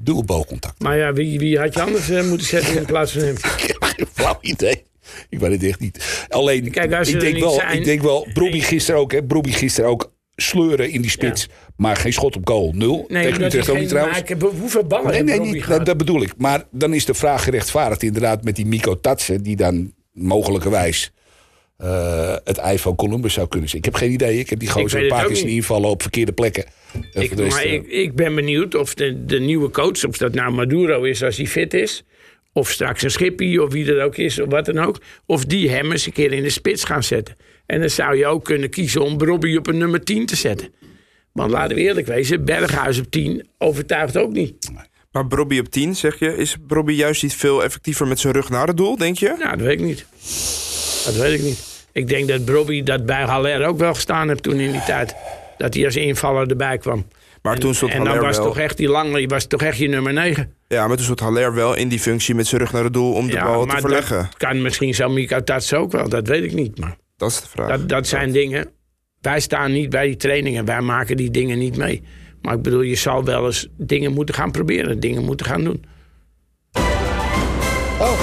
[0.00, 3.34] dubbelbalcontact maar ja, wie, wie had je anders moeten zetten in plaats van hem?
[3.64, 4.82] Ik heb geen flauw idee.
[5.28, 6.26] Ik weet het echt niet.
[6.28, 9.22] Alleen, Kijk, ik, denk wel, zijn- ik denk wel, Brobbey gisteren ook, hè.
[9.22, 11.48] Brobbey gisteren ook sleuren in die spits.
[11.76, 12.72] Maar geen schot op goal.
[12.74, 13.04] Nul.
[13.08, 14.18] Nee, Tegen Utrecht ook niet trouwens.
[14.18, 16.32] maken- Hoeveel ballen Nee, nee, niet, dat, dat bedoel ik.
[16.36, 19.42] Maar dan is de vraag gerechtvaardigd inderdaad met die Miko Tatsen...
[19.42, 21.12] die dan mogelijkerwijs
[21.76, 23.82] eh, het ei van Columbus zou kunnen zijn.
[23.82, 24.38] Ik heb geen idee.
[24.38, 26.64] Ik heb die gozer een paar keer zien invallen op verkeerde plekken.
[27.12, 30.16] En Ik, rest, maar eh, ik, ik ben benieuwd of de, de nieuwe coach, of
[30.18, 32.04] dat nou Maduro is als hij fit is.
[32.52, 35.00] Of straks een Schippie, of wie er ook is, of wat dan ook.
[35.26, 37.36] Of die hem eens een keer in de spits gaan zetten.
[37.68, 40.68] En dan zou je ook kunnen kiezen om Robbie op een nummer 10 te zetten.
[41.32, 44.70] Want laten we eerlijk wezen, Berghuis op 10 overtuigt ook niet.
[45.10, 46.36] Maar Brobby op 10, zeg je.
[46.36, 49.34] Is Brobby juist niet veel effectiever met zijn rug naar het doel, denk je?
[49.38, 50.06] Nou, dat weet ik niet.
[51.04, 51.86] Dat weet ik niet.
[51.92, 55.14] Ik denk dat Robbie dat bij Haller ook wel gestaan heeft toen in die tijd.
[55.58, 57.06] Dat hij als invaller erbij kwam.
[57.42, 58.46] Maar toen stond En dan Haller was wel...
[58.46, 60.52] toch echt die lange, was toch echt je nummer 9.
[60.68, 63.12] Ja, maar toen stond Haller wel in die functie met zijn rug naar het doel
[63.12, 64.28] om de bal te verleggen.
[64.36, 66.78] kan misschien zo Mika Tats ook wel, dat weet ik niet.
[66.78, 67.68] Maar Dat is de vraag.
[67.68, 68.70] dat, dat zijn dingen.
[69.20, 72.02] Wij staan niet bij die trainingen, wij maken die dingen niet mee.
[72.42, 75.84] Maar ik bedoel, je zal wel eens dingen moeten gaan proberen, dingen moeten gaan doen.
[78.00, 78.20] Oh,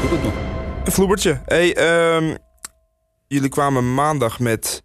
[0.00, 0.34] doe het nog.
[0.84, 1.40] Een vloebertje.
[1.44, 2.34] Hey, ehm,
[3.26, 4.82] jullie kwamen maandag met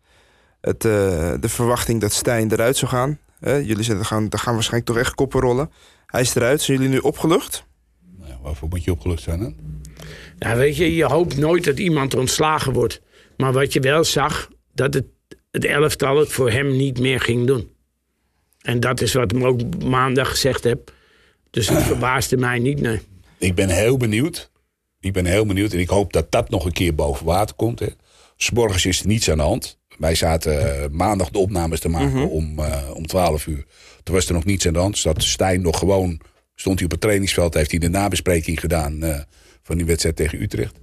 [0.62, 0.92] het, eh,
[1.40, 3.20] de verwachting dat Stijn eruit zou gaan.
[3.40, 5.72] Hè, jullie zeiden, gaan, daar gaan waarschijnlijk toch echt koppen rollen.
[6.06, 6.62] Hij is eruit.
[6.62, 7.66] Zijn jullie nu opgelucht?
[8.20, 9.56] Nou, waarvoor moet je opgelucht zijn dan?
[10.40, 13.02] Ja, weet je, je hoopt nooit dat iemand ontslagen wordt.
[13.38, 15.06] Maar wat je wel zag, dat het,
[15.52, 17.72] het elftal het voor hem niet meer ging doen.
[18.62, 20.94] En dat is wat ik ook maandag gezegd heb.
[21.50, 23.00] Dus het verbaasde mij niet, nee.
[23.38, 24.52] Ik ben heel benieuwd.
[25.00, 27.80] Ik ben heel benieuwd en ik hoop dat dat nog een keer boven water komt.
[27.80, 27.88] Hè.
[28.38, 29.78] 's morgens is er niets aan de hand.
[29.98, 33.66] Wij zaten eh, maandag de opnames te maken om, eh, om 12 uur.
[34.04, 34.98] Toen was er nog niets aan de hand.
[34.98, 36.20] Zat Stijn nog gewoon,
[36.56, 39.20] stond hij op het trainingsveld, heeft hij de nabespreking gedaan eh,
[39.64, 40.80] van die wedstrijd tegen Utrecht.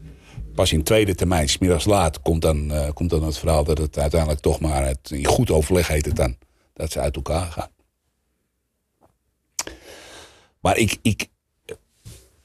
[0.54, 3.78] Pas in tweede termijn, 's middags laat, komt dan, eh, komt dan het verhaal dat
[3.78, 6.36] het uiteindelijk toch maar, het, in goed overleg heet het dan,
[6.72, 7.70] dat ze uit elkaar gaan.
[10.60, 11.28] Maar ik, ik,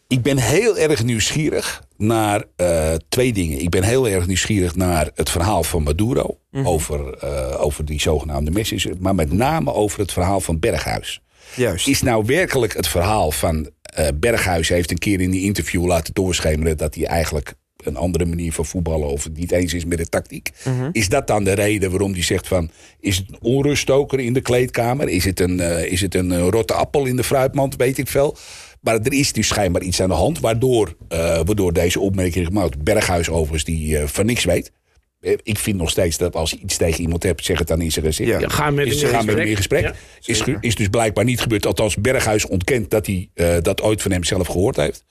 [0.07, 3.59] ik ben heel erg nieuwsgierig naar eh, twee dingen.
[3.59, 6.37] Ik ben heel erg nieuwsgierig naar het verhaal van Maduro.
[6.63, 8.93] over, eh, over die zogenaamde message.
[8.99, 11.21] Maar met name over het verhaal van Berghuis.
[11.55, 11.87] Juist.
[11.87, 16.13] Is nou werkelijk het verhaal van eh, Berghuis heeft een keer in die interview laten
[16.13, 17.53] doorschemeren dat hij eigenlijk
[17.85, 20.51] een andere manier van voetballen of het niet eens is met de tactiek.
[20.91, 22.69] Is dat dan de reden waarom hij zegt van
[22.99, 25.09] is het een onruststoker in de kleedkamer?
[25.09, 27.75] Is het een, eh, is het een eh, rotte appel in de fruitmand?
[27.75, 28.37] Weet ik veel.
[28.81, 32.83] Maar er is dus schijnbaar iets aan de hand waardoor, eh, waardoor deze opmerking gemaakt.
[32.83, 34.71] Berghuis overigens die van niks weet.
[35.43, 37.91] Ik vind nog steeds dat als je iets tegen iemand hebt, zeg het dan in
[37.91, 38.41] zijn gezicht.
[38.41, 38.49] Ja.
[38.49, 39.83] Ga met gaan met hem in gesprek.
[39.83, 39.93] Ja.
[40.25, 41.65] is, is dus blijkbaar niet gebeurd.
[41.65, 43.29] Althans, Berghuis ontkent dat hij
[43.61, 45.05] dat ooit van hem zelf gehoord heeft.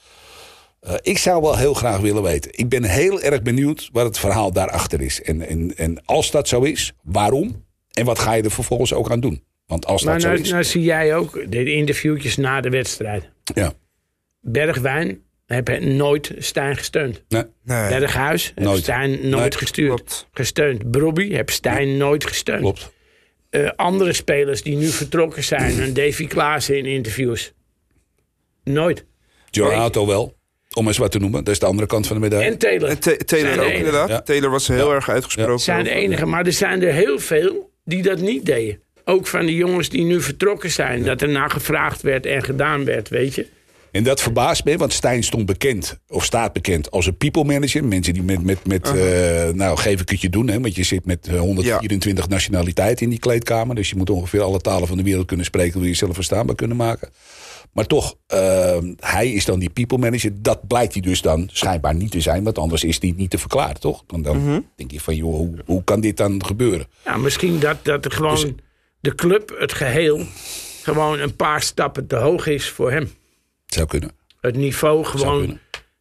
[0.84, 2.50] Eh, ik zou wel heel graag willen weten.
[2.54, 5.22] Ik ben heel erg benieuwd wat het verhaal daarachter is.
[5.22, 7.64] En, en, en als dat zo is, waarom?
[7.92, 9.44] En wat ga je er vervolgens ook aan doen?
[9.66, 10.50] Want als Maar dat zo nou, is...
[10.50, 13.30] nou zie jij ook de interviewtjes na de wedstrijd.
[13.54, 13.72] ja.
[14.40, 17.22] Bergwijn hebben nooit Stijn gesteund.
[17.28, 17.42] Nee.
[17.64, 18.82] Nee, Berghuis heeft Nooit.
[18.82, 19.88] Stijn nooit Nee, gestuurd.
[19.88, 20.28] klopt.
[20.32, 20.90] Gesteund.
[20.90, 22.60] Brobby heeft Stijn nooit gesteund.
[22.60, 22.92] Klopt.
[23.50, 27.52] Eh, andere spelers die nu vertrokken zijn, een Davy Klaassen in interviews.
[28.64, 29.04] Nooit.
[29.50, 30.34] Giornato wel.
[30.74, 31.44] Om eens wat te noemen.
[31.44, 32.50] Dat is de andere kant van de medaille.
[32.50, 32.88] En Taylor.
[32.88, 34.08] En Taylor ook inderdaad.
[34.08, 34.20] Ja.
[34.20, 35.58] Taylor was heel erg uitgesproken.
[35.58, 38.78] zijn de enige, maar er zijn er heel veel die dat niet deden.
[39.04, 42.84] Ook van de jongens die nu vertrokken zijn, dat er naar gevraagd werd en gedaan
[42.84, 43.46] werd, weet je.
[43.94, 47.84] En dat verbaast me, want Stijn stond bekend, of staat bekend als een people manager.
[47.84, 50.82] Mensen die met, met, met eh, nou geef ik het je doen, hè, want je
[50.82, 53.74] zit met eh, 124 nationaliteiten in die kleedkamer.
[53.74, 56.56] Dus je moet ongeveer alle talen van de wereld kunnen spreken, wil je jezelf verstaanbaar
[56.56, 57.08] kunnen maken.
[57.74, 60.30] Maar toch, eh, hij is dan die people manager.
[60.42, 63.38] Dat blijkt hij dus dan schijnbaar niet te zijn, want anders is die niet te
[63.38, 64.04] verklaren, toch?
[64.06, 66.87] Dan, dan denk je van, joh, hoe, hoe kan dit dan gebeuren?
[67.04, 68.52] Ja, misschien dat, dat er gewoon Dus-
[69.00, 70.26] de club, het geheel,
[70.82, 73.10] gewoon een paar stappen te hoog is voor hem.
[73.66, 74.10] Zou kunnen.
[74.40, 75.58] Het niveau gewoon,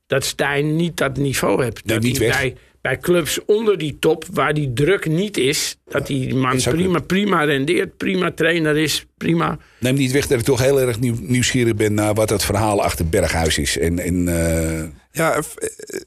[0.07, 1.85] dat Stijn niet dat niveau hebt.
[1.85, 2.53] Nee, dat niet hij weg.
[2.83, 7.43] Bij clubs onder die top, waar die druk niet is, dat die man prima, prima
[7.43, 9.57] rendeert, prima trainer is, prima.
[9.79, 12.83] Neem niet weg dat ik toch heel erg nieuw, nieuwsgierig ben naar wat het verhaal
[12.83, 13.77] achter Berghuis is.
[13.77, 14.83] En, en eh,
[15.15, 15.53] Ja, f-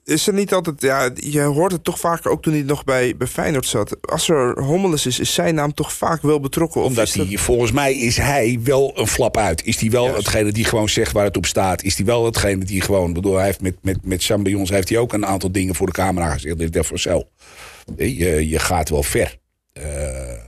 [0.04, 0.80] is er niet altijd...
[0.82, 4.08] Ja, je hoort het toch vaker, ook toen hij nog bij, bij Feyenoord zat.
[4.10, 6.82] Als er hommeles is, is zijn naam toch vaak wel betrokken.
[6.82, 9.64] Omdat dat- hij, volgens mij is hij wel een flap uit.
[9.64, 10.18] Is hij wel Juist.
[10.18, 11.82] hetgene die gewoon zegt waar het op staat?
[11.82, 13.08] Is hij wel hetgene die gewoon...
[13.08, 15.86] Ik bedoel, hij heeft met, met, met Champignons heeft hij ook een aantal dingen voor
[15.86, 16.58] de camera gezegd.
[16.58, 17.22] Dit is voor zo.
[17.96, 19.38] Je, je gaat wel ver.
[19.72, 20.42] Eh,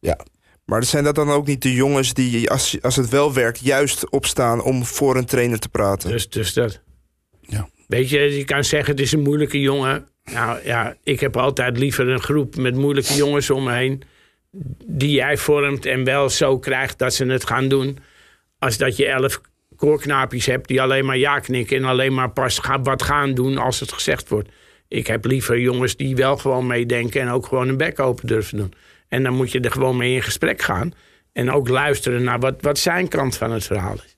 [0.00, 0.18] ja,
[0.64, 4.10] Maar zijn dat dan ook niet de jongens die, als, als het wel werkt, juist
[4.10, 6.10] opstaan om voor een trainer te praten?
[6.10, 6.82] Dus, dus dat.
[7.46, 7.68] Ja.
[7.86, 10.08] Weet je, je kan zeggen het is een moeilijke jongen.
[10.24, 14.02] Nou ja, ik heb altijd liever een groep met moeilijke jongens om me heen.
[14.86, 17.98] Die jij vormt en wel zo krijgt dat ze het gaan doen.
[18.58, 19.40] Als dat je elf
[19.76, 21.76] koorknaapjes hebt die alleen maar ja knikken.
[21.76, 24.48] En alleen maar pas wat gaan doen als het gezegd wordt.
[24.88, 28.56] Ik heb liever jongens die wel gewoon meedenken en ook gewoon een bek open durven
[28.56, 28.72] doen.
[29.08, 30.92] En dan moet je er gewoon mee in gesprek gaan.
[31.32, 34.16] En ook luisteren naar wat, wat zijn kant van het verhaal is.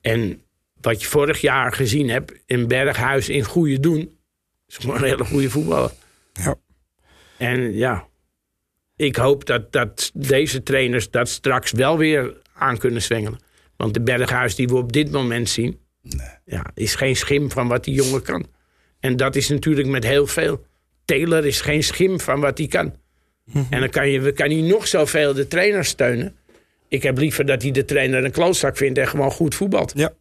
[0.00, 0.42] En
[0.80, 4.18] wat je vorig jaar gezien hebt in Berghuis in goede doen,
[4.66, 5.90] is gewoon een hele goede voetballer.
[6.32, 6.54] Ja.
[7.36, 8.06] En ja,
[8.96, 13.38] ik hoop dat, dat deze trainers dat straks wel weer aan kunnen zwengelen.
[13.76, 15.80] Want de Berghuis die we op dit moment zien,
[16.44, 18.46] ja, is geen schim van wat die jongen kan.
[19.00, 20.66] En dat is natuurlijk met heel veel.
[21.04, 22.94] Taylor is geen schim van wat hij kan.
[23.70, 26.36] En dan kan, je, kan hij nog zoveel de trainer steunen.
[26.88, 29.92] Ik heb liever dat hij de trainer een klootzak vindt en gewoon goed voetbalt.
[29.94, 30.12] Ja.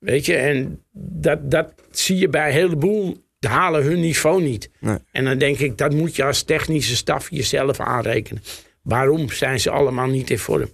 [0.00, 3.28] Weet je, en dat, dat zie je bij een heleboel.
[3.40, 4.70] Halen hun niveau niet.
[4.80, 4.98] Nee.
[5.12, 8.42] En dan denk ik, dat moet je als technische staf jezelf aanrekenen.
[8.82, 10.68] Waarom zijn ze allemaal niet in vorm?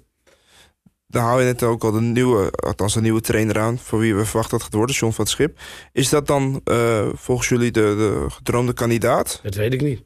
[1.06, 4.14] Dan hou je net ook al de nieuwe, althans de nieuwe trainer aan, voor wie
[4.14, 5.58] we verwachten dat het gaat worden, John van het Schip.
[5.92, 9.40] Is dat dan eh, volgens jullie de, de gedroomde kandidaat?
[9.42, 10.02] Dat weet ik niet.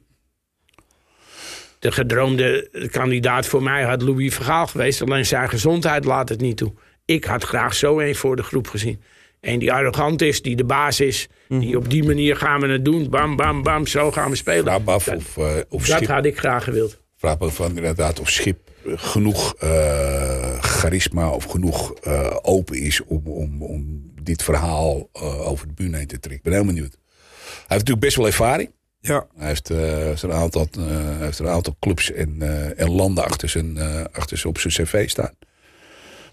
[1.79, 5.01] De gedroomde kandidaat voor mij had Louis Vergaal geweest.
[5.01, 6.73] Alleen zijn gezondheid laat het niet toe.
[7.05, 9.01] Ik had graag zo een voor de groep gezien.
[9.41, 11.27] Een die arrogant is, die de baas is.
[11.47, 13.09] Die op die manier gaan we het doen.
[13.09, 14.65] Bam, bam, bam, zo gaan we spelen.
[14.65, 14.81] Dat
[15.15, 16.07] of, eh, of dat Schip.
[16.09, 16.99] had ik graag gewild.
[17.17, 23.21] Vraag me van inderdaad of Schip genoeg eh, charisma of genoeg eh, open is om,
[23.27, 26.37] om, om dit verhaal eh, over de bühne heen te trekken.
[26.37, 26.91] Ik ben heel benieuwd.
[26.91, 28.71] Hij heeft natuurlijk best wel ervaring.
[28.99, 32.91] Ja, Hij heeft, eh, heeft een, aantal, eh, heeft een aantal clubs en, eh, en
[32.91, 35.33] landen achter zijn, eh, achter zijn, op zijn cv staan.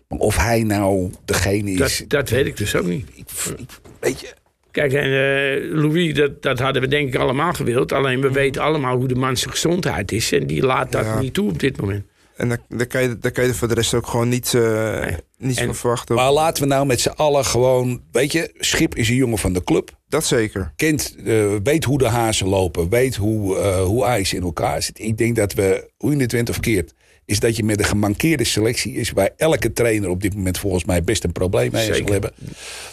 [0.09, 1.79] Maar of hij nou degene is...
[1.99, 3.09] Dat, dat weet ik dus ook niet.
[3.15, 3.27] ik,
[3.59, 4.27] ik- weet je,
[4.71, 7.93] Kijk, en eh, Louis, dat, dat hadden we denk ik allemaal gewild.
[7.93, 10.33] Alleen we weten allemaal hoe de man zijn gezondheid is.
[10.33, 11.21] En die laat dat Ja.
[11.21, 12.05] niet toe op dit moment.
[12.37, 14.55] en daar, daar, kan je, daar kan je er voor de rest ook gewoon niet,
[14.55, 15.07] eh
[15.39, 16.15] niets En- van verwachten.
[16.15, 18.03] maar laten we nou met z'n allen gewoon...
[18.13, 19.91] Weet je, Schip is een jongen van de club.
[20.09, 20.73] Dat zeker.
[20.77, 24.99] kent, eh, weet hoe de hazen lopen, weet hoe, eh hoe ijs in elkaar zit.
[24.99, 26.95] Ik denk dat we, hoe je het went of keert,
[27.29, 30.85] is dat je met een gemankeerde selectie is, waar elke trainer op dit moment volgens
[30.85, 32.33] mij best een probleem mee zal hebben.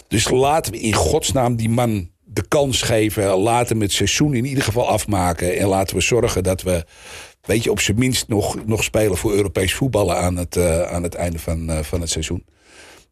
[0.08, 3.36] Dus laten we in godsnaam die man de kans geven.
[3.36, 5.56] Laten we het seizoen in ieder geval afmaken.
[5.58, 6.84] En laten we zorgen dat we,
[7.42, 11.02] weet je, op zijn minst nog, nog spelen voor Europees voetballen aan het, eh, aan
[11.02, 12.44] het einde van, eh, van het seizoen.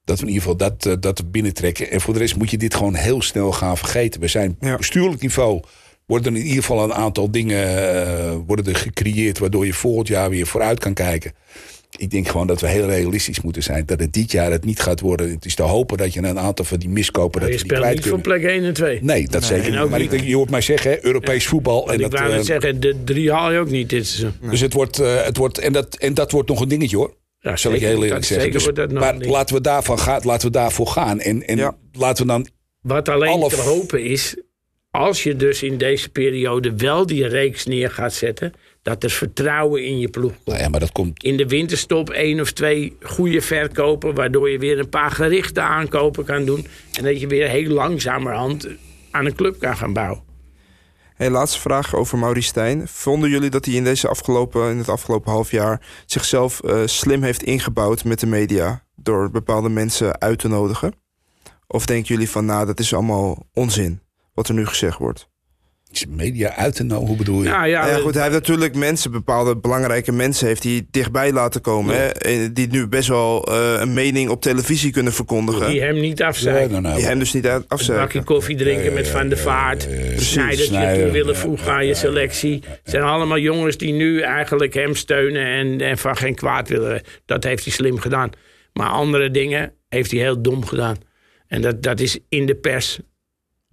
[0.04, 1.90] Dat we in ieder geval dat, eh, dat binnentrekken.
[1.90, 4.20] En voor de rest moet je dit gewoon heel snel gaan vergeten.
[4.20, 4.76] We zijn Ja.
[4.76, 5.62] bestuurlijk niveau.
[6.14, 9.38] Worden er in ieder geval een aantal dingen eh, worden er gecreëerd.
[9.38, 11.33] waardoor je volgend jaar weer vooruit kan kijken.
[11.96, 13.87] Ik denk gewoon dat we heel realistisch moeten zijn.
[13.87, 15.31] Dat het dit jaar het niet gaat worden.
[15.31, 17.40] Het is te hopen dat je een aantal van die miskopen.
[17.40, 18.20] dat je die speelt niet kunnen.
[18.20, 18.98] plek 1 en 2.
[19.03, 19.90] Nee, dat zeker niet.
[19.90, 21.88] Maar ik denk, je hoort mij zeggen, hè, Europees voetbal.
[21.88, 24.50] En ik dat, wou net eh, zeggen, de drie haal je ook niet dit seizoen.
[24.50, 27.14] dus het wordt, eh, het wordt en, dat, en dat wordt nog een dingetje hoor.
[27.38, 28.37] Ja, Zal ik heel eerlijk Dat- zeggen.
[28.37, 31.20] zeker Dus, wordt dat nog maar laten we, daarvan gaan, laten we daarvoor gaan.
[31.20, 31.77] En, en Ja.
[31.92, 32.46] laten we dan...
[32.81, 34.37] Wat alleen Alle te hopen is,
[34.94, 39.85] als je dus in deze periode wel die reeks neer gaat zetten, dat er vertrouwen
[39.85, 40.46] in je ploeg komt.
[40.46, 41.22] Nou ja, maar dat komt...
[41.22, 46.24] In de winterstop één of twee goede verkopen, waardoor je weer een paar gerichte aankopen
[46.24, 46.66] kan doen.
[46.92, 48.68] En dat je weer heel langzamerhand
[49.11, 50.22] aan een club kan gaan bouwen.
[51.14, 52.88] Hey, laatste vraag over Maurice Stijn.
[52.88, 57.22] Vonden jullie dat hij in, deze afgelopen, in het afgelopen half jaar zichzelf eh, slim
[57.22, 60.94] heeft ingebouwd met de media door bepaalde mensen uit te nodigen?
[61.66, 64.02] Of denken jullie van, nou, dat is allemaal onzin
[64.35, 65.29] wat er nu gezegd wordt?
[65.90, 67.49] Is media uit te nodigen, hoe bedoel je?
[67.49, 71.61] Nou ja, Ja, goed, hij heeft natuurlijk mensen, bepaalde belangrijke mensen, heeft hij dichtbij laten
[71.61, 71.94] komen.
[71.97, 72.07] Hè?
[72.09, 75.70] Eh, Die nu best wel eh, een mening op televisie kunnen verkondigen.
[75.70, 76.70] die hem niet Ja, afzeiken.
[76.70, 78.25] nou, nou, Die hem dus niet uit- Een bakje afzeiken.
[78.25, 79.88] koffie drinken met Van der Vaart.
[80.16, 82.62] Snijder je Snijder, toe willen ja, voegen aan je selectie.
[82.68, 87.03] Het zijn allemaal jongens die nu eigenlijk hem steunen en, en van geen kwaad willen.
[87.27, 88.31] Dat heeft hij slim gedaan.
[88.73, 90.97] Maar andere dingen heeft hij heel dom gedaan.
[91.47, 92.99] En dat, dat is in de pers,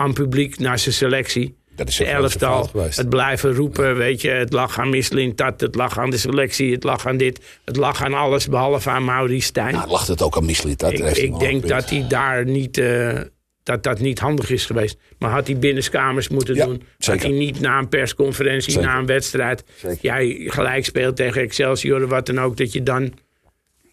[0.01, 1.59] aan publiek, naar zijn selectie.
[1.75, 4.29] Dat is de elftal, het blijven roepen, weet je.
[4.29, 7.59] Het lag aan Misselin Tat, het lag aan de selectie, het lag aan dit.
[7.65, 9.73] Het lag aan alles, behalve aan Maurice Stijn.
[9.73, 10.73] Nou, lag het ook aan Michelin.
[10.77, 13.19] Dat Ik, ik denk dat hij daar niet, eh,
[13.63, 14.97] dat dat niet handig is geweest.
[15.19, 16.83] Maar had hij binnenskamers moeten Ja, doen.
[16.97, 17.21] zeker.
[17.21, 18.87] Had hij niet na een persconferentie, Zeker.
[18.87, 19.63] na een wedstrijd.
[19.75, 19.97] Zeker.
[20.01, 22.57] Jij gelijk speelt tegen Excelsior of wat dan ook.
[22.57, 23.13] Dat je dan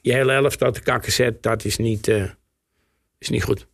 [0.00, 1.42] je hele elftal te kakken zet.
[1.42, 2.22] Dat is niet, eh,
[3.18, 3.66] is niet goed.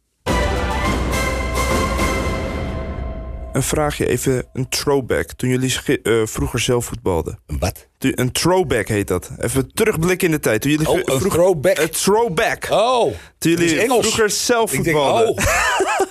[3.54, 5.32] Een vraagje, even een throwback.
[5.32, 7.38] Toen jullie eh, vroeger zelf voetbalden.
[7.46, 7.86] Wat?
[7.98, 9.30] Een throwback heet dat.
[9.38, 10.60] Even terugblikken in de tijd.
[10.62, 11.78] Toen jullie Oh, een vroeger- throwback?
[11.78, 12.66] Een throwback.
[12.70, 14.06] Oh, Toen jullie Engels.
[14.06, 15.28] vroeger zelf ik denk, voetbalden.
[15.28, 15.38] oh,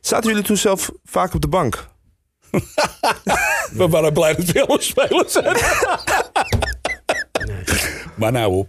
[0.00, 1.86] Zaten jullie toen zelf vaak op de bank?
[3.78, 5.56] we waren blij dat we spelers zijn.
[8.16, 8.68] Maar nou op.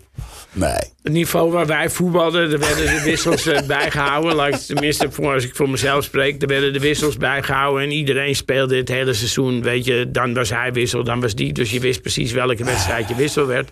[0.57, 0.93] Nee.
[1.03, 4.47] Het niveau waar wij voetbalden, er werden de wissels eh, bijgehouden.
[4.47, 7.83] Ik, tenminste, voor, als ik voor mezelf spreek, er werden de wissels bijgehouden.
[7.83, 9.61] En iedereen speelde het hele seizoen.
[9.61, 11.53] Weet je, dan was hij wissel, dan was die.
[11.53, 13.71] Dus je wist precies welke wedstrijd je wissel werd.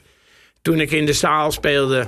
[0.61, 2.07] Toen ik in de zaal speelde,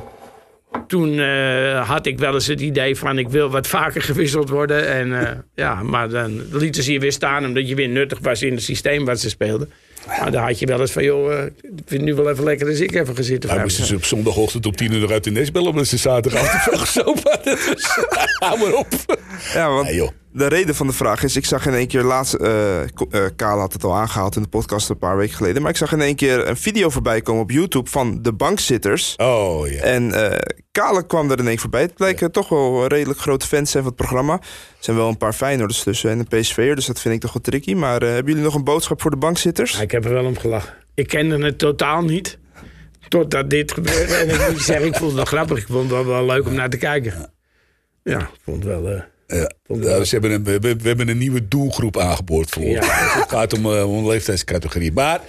[0.87, 4.87] toen eh, had ik wel eens het idee van ik wil wat vaker gewisseld worden.
[4.87, 8.41] En, eh, ja, maar dan lieten ze je weer staan omdat je weer nuttig was
[8.41, 9.71] in het systeem wat ze speelden.
[10.05, 12.43] Maar dan had je wel eens van, joh, eh, ik vind het nu wel even
[12.43, 13.49] lekker als ik even ga zitten.
[13.49, 15.69] Hij vijf moesten ze op zondagochtend op tien uur eruit in nest bellen...
[15.69, 17.43] omdat ze zaterdag hadden.
[17.43, 17.99] Dus,
[18.39, 18.87] hou maar op.
[19.53, 20.09] Ja, want Nee, joh.
[20.37, 21.35] De reden van de vraag is...
[21.35, 22.37] ik zag in één keer laatst...
[23.35, 25.61] Kale had het al aangehaald in de podcast een paar weken geleden...
[25.61, 27.89] maar ik zag in één keer een video voorbij komen op YouTube...
[27.89, 29.15] van de bankzitters.
[29.15, 29.81] Oh ja.
[29.81, 30.13] En
[30.71, 31.81] Kale kwam er in één keer voorbij.
[31.81, 34.33] Het blijken toch wel redelijk grote fans zijn van het programma.
[34.33, 34.39] Er
[34.79, 36.75] zijn wel een paar Feyenoorders tussen en een PSV'er...
[36.75, 37.73] dus dat vind ik toch wel tricky.
[37.73, 39.71] Maar hebben jullie nog een boodschap voor de bankzitters?
[39.71, 40.73] Ja, ik heb er wel om gelachen.
[40.93, 42.39] Ik kende het totaal niet.
[43.07, 44.15] Totdat dit gebeurde.
[44.15, 45.57] En ik moet zeggen, ik vond het wel grappig.
[45.57, 47.33] Ik vond het wel, wel leuk om naar te kijken.
[48.03, 49.03] Ja, ik vond het wel...
[49.27, 49.49] eh, Ja.
[49.67, 52.63] Ja, wel- ze hebben een, we, hebben- we hebben een nieuwe doelgroep aangeboord voor.
[52.63, 52.83] Ja.
[53.19, 54.91] Het gaat om, eh, om een leeftijdscategorie.
[54.91, 55.21] Maar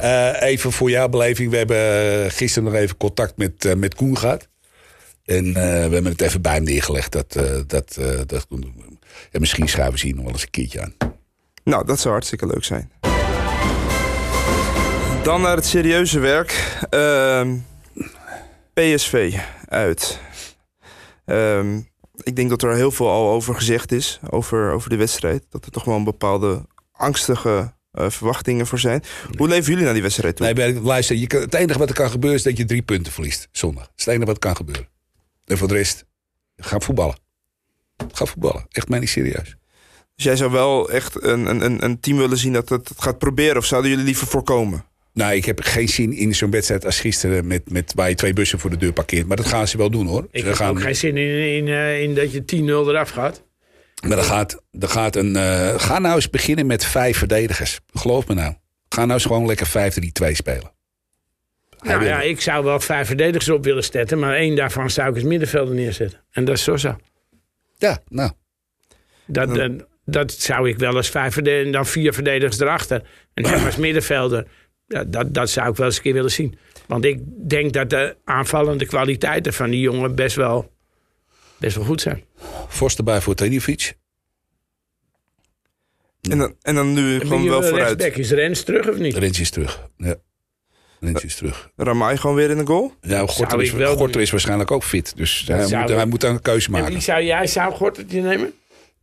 [0.00, 1.50] eh, even voor jouw beleving.
[1.50, 1.76] We hebben
[2.24, 4.48] eh, gisteren nog even contact met, eh, met Koen gehad.
[5.24, 7.12] En eh, we hebben het even bij hem neergelegd.
[7.12, 8.46] Dat, eh, dat, eh, dat,
[9.30, 10.94] en misschien schuiven ze hier nog wel eens een keertje aan.
[11.64, 12.90] Nou, dat zou hartstikke leuk zijn.
[15.22, 16.76] Dan naar het serieuze werk.
[16.90, 17.54] Ehm,
[18.74, 19.34] PSV
[19.68, 20.18] uit.
[21.24, 21.80] Ehm,
[22.22, 25.44] ik denk dat er heel veel al over gezegd is, over, over de wedstrijd.
[25.50, 29.02] Dat er toch wel een bepaalde angstige eh, verwachtingen voor zijn.
[29.36, 30.52] Hoe leven jullie naar die wedstrijd toe?
[30.52, 33.12] Nee, luister, je kan, het enige wat er kan gebeuren is dat je drie punten
[33.12, 33.48] verliest.
[33.52, 33.82] Zondag.
[33.84, 34.88] Dat is het enige wat kan gebeuren.
[35.44, 36.04] En voor de rest,
[36.56, 37.16] ga voetballen.
[38.12, 38.66] Ga voetballen.
[38.70, 39.56] Echt mij niet serieus.
[40.14, 43.02] Dus jij zou wel echt een, een- een, een team willen zien dat het het
[43.02, 43.56] gaat proberen?
[43.56, 44.84] Of zouden jullie liever voorkomen?
[45.14, 47.46] Nou, ik heb geen zin in zo'n wedstrijd als gisteren...
[47.46, 49.26] Met, met, waar je twee bussen voor de deur parkeert.
[49.26, 50.28] Maar dat gaan ze wel doen, hoor.
[50.30, 53.10] ik Ze heb gaan, ook geen zin in, in, eh, in dat je 10-0 eraf
[53.10, 53.42] gaat.
[54.08, 55.36] Maar er gaat, er gaat een...
[55.36, 57.80] eh, ga nou eens beginnen met vijf verdedigers.
[57.92, 58.54] Geloof me nou.
[58.88, 59.70] Ga nou eens gewoon lekker 5-3-2
[60.32, 60.72] spelen.
[61.78, 64.18] Hij Nou ja, ik zou wel vijf verdedigers op willen zetten.
[64.18, 66.20] Maar één daarvan zou ik als middenvelder neerzetten.
[66.30, 66.98] En dat is Sosa.
[67.78, 68.30] Ja, nou.
[69.26, 69.72] Dat, dat,
[70.04, 71.66] dat zou ik wel als vijf verdedigers...
[71.66, 73.02] En dan vier verdedigers erachter.
[73.34, 74.46] En hem als middenvelder.
[74.94, 76.58] Ja, dat, dat zou ik wel eens een keer willen zien.
[76.86, 80.72] Want ik denk dat de aanvallende kwaliteiten van die jongen best wel,
[81.58, 82.24] best wel goed zijn.
[82.68, 83.96] Forst erbij voor Tediovic.
[86.30, 87.88] En dan, en dan nu gewoon wel vooruit.
[87.88, 89.16] rechtsback, is Rens terug of niet?
[89.16, 89.88] Rens is terug.
[89.96, 90.16] Ja.
[91.00, 91.70] Rens is terug.
[91.76, 92.92] Ramai gewoon weer in de goal?
[93.00, 95.16] Ja, Gorter, is, Gorter is waarschijnlijk ook fit.
[95.16, 96.92] Dus hij moet, hij moet dan een keuze En maken.
[96.92, 98.54] wie zou jij zou Gortertje nemen?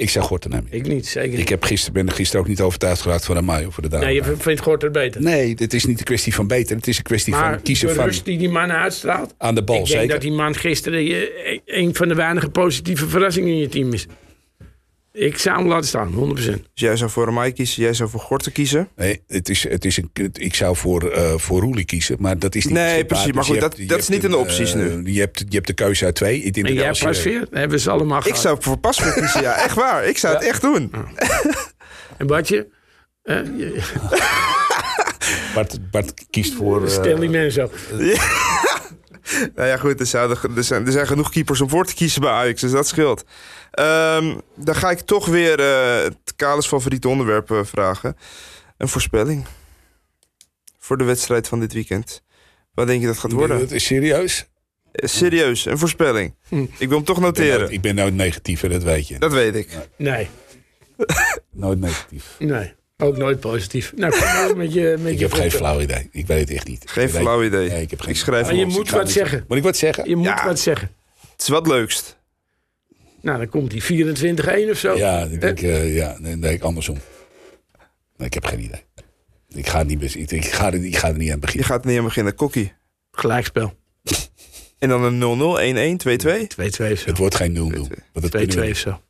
[0.02, 0.68] Ik zou Gorter nemen.
[0.70, 3.70] Ik niet, zeker Ik heb gisteren, ben er gisteren ook niet overtuigd geraakt van Amayo
[3.70, 4.06] voor de dame.
[4.06, 5.22] Nee, je vindt Gorter beter.
[5.22, 6.76] Nee, het is niet een kwestie van beter.
[6.76, 9.34] Het is een kwestie maar van kiezen de van rust die die man uitstraalt.
[9.38, 9.76] aan de bal.
[9.76, 10.14] ik denk zeker.
[10.14, 11.28] dat die man gisteren
[11.66, 14.08] een van de weinige positieve verrassingen in je team is.
[15.14, 16.36] Ik zou hem laten staan, 100%.
[16.36, 18.90] Dus jij zou voor Ramai kiezen, jij zou voor Gorten kiezen.
[18.96, 22.56] Nee, het is, het is een, ik zou voor, eh voor Roelie kiezen, maar dat
[22.56, 24.42] is niet Nee, precies, maar Dus goed, hebt- dat- dat is niet in de een,
[24.44, 25.12] opties eh, nu.
[25.14, 26.42] Je hebt, je hebt de keuze uit twee.
[26.42, 27.48] Ik denk En jij als Pasveer?
[27.52, 28.40] Hebben ze allemaal Ik gehad.
[28.40, 29.54] zou voor Pasveer kiezen, ja.
[29.64, 30.06] Echt waar.
[30.06, 30.92] Ik zou het echt doen.
[32.18, 32.68] En Bartje?
[33.24, 33.82] Eh, je-
[35.54, 36.84] Bart, Bart kiest voor...
[36.86, 37.74] eh, Stel die mensen op.
[39.56, 42.22] Nou ja, goed, er, zouden, er, zijn, er zijn genoeg keepers om voor te kiezen
[42.22, 43.24] bij Ajax, dus dat scheelt.
[43.72, 48.18] Ehm, dan ga ik toch weer eh het Kales favoriete onderwerp eh, vragen.
[48.78, 49.46] Een voorspelling.
[50.80, 52.22] Voor de wedstrijd van dit weekend.
[52.74, 53.60] Wat denk je dat gaat worden?
[53.60, 54.46] Dat is serieus?
[54.92, 56.36] Eh, Serieus, een voorspelling.
[56.48, 56.62] Hm.
[56.78, 57.60] Ik wil hem toch Ik ben, noteren.
[57.60, 59.20] nooit, ik ben nooit negatief, hè, dat weet je.
[59.20, 59.78] Dat weet ik.
[59.98, 60.30] Nee,
[61.52, 62.36] Nooit negatief.
[62.40, 62.74] nee.
[63.02, 63.94] Ook nooit positief.
[63.96, 66.10] Nou, kom maar met je, met Ik je heb geen flauw idee.
[66.12, 66.84] Ik weet het echt niet.
[66.86, 67.70] Geen Ik weet- flauw idee.
[67.70, 69.46] Nee, ik, heb geen Ik schrijf Maar je moet wat niet- zeggen.
[69.48, 70.10] Moet ik wat zeggen?
[70.10, 70.46] Je moet Ja.
[70.46, 70.90] wat zeggen.
[71.32, 72.20] Het is wat leukst.
[73.22, 74.96] Nou, dan komt die 24-1 of zo.
[74.98, 76.98] Ja, ik denk, eh, ja, nee, nee, ik andersom.
[78.18, 78.84] Nee, ik heb geen idee.
[79.54, 81.66] Ik ga, niet, ik, ik, ga er, ik ga er niet aan Je beginnen.
[81.66, 82.36] gaat niet aan beginnen.
[82.36, 82.74] Kokkie.
[83.12, 83.74] Gelijkspel.
[84.04, 84.30] 2-2
[84.80, 86.48] En dan een 0-0, 1-1, 2-2.
[86.58, 86.84] of zo.
[87.10, 87.60] Het wordt geen 0-0.
[88.14, 89.02] Want dat 2-2 kunnen we- of zo.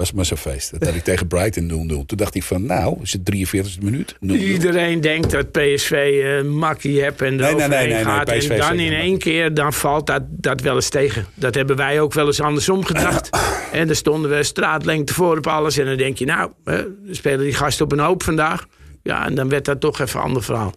[0.00, 0.70] Was maar zo'n feest.
[0.70, 2.06] Dat had ik tegen Brighton 0-0.
[2.06, 4.14] Toen dacht ik van, nou, is het 43e minuut?
[4.14, 4.18] 0-0.
[4.20, 8.24] Iedereen denkt dat PSV eh makkie hebt en nee, nee, nee, nee, gaat.
[8.24, 11.26] PSV en dan in één keer, dan valt dat, dat wel eens tegen.
[11.34, 13.30] Dat hebben wij ook wel eens andersom gedacht.
[13.72, 15.78] en dan stonden we straatlengte voor op alles.
[15.78, 18.66] En dan denk je, nou, hè, dan spelen die gasten op een hoop vandaag.
[19.02, 20.72] Ja, en dan werd dat toch even een ander verhaal.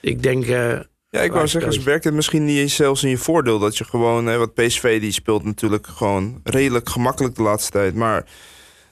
[0.00, 0.78] Ik denk, eh,
[1.10, 3.58] Ja, ik wou zeggen, ze werkt het misschien niet eens zelfs in je voordeel.
[3.58, 7.94] Dat je gewoon, hè, wat PSV die speelt natuurlijk gewoon redelijk gemakkelijk de laatste tijd.
[7.94, 8.24] Maar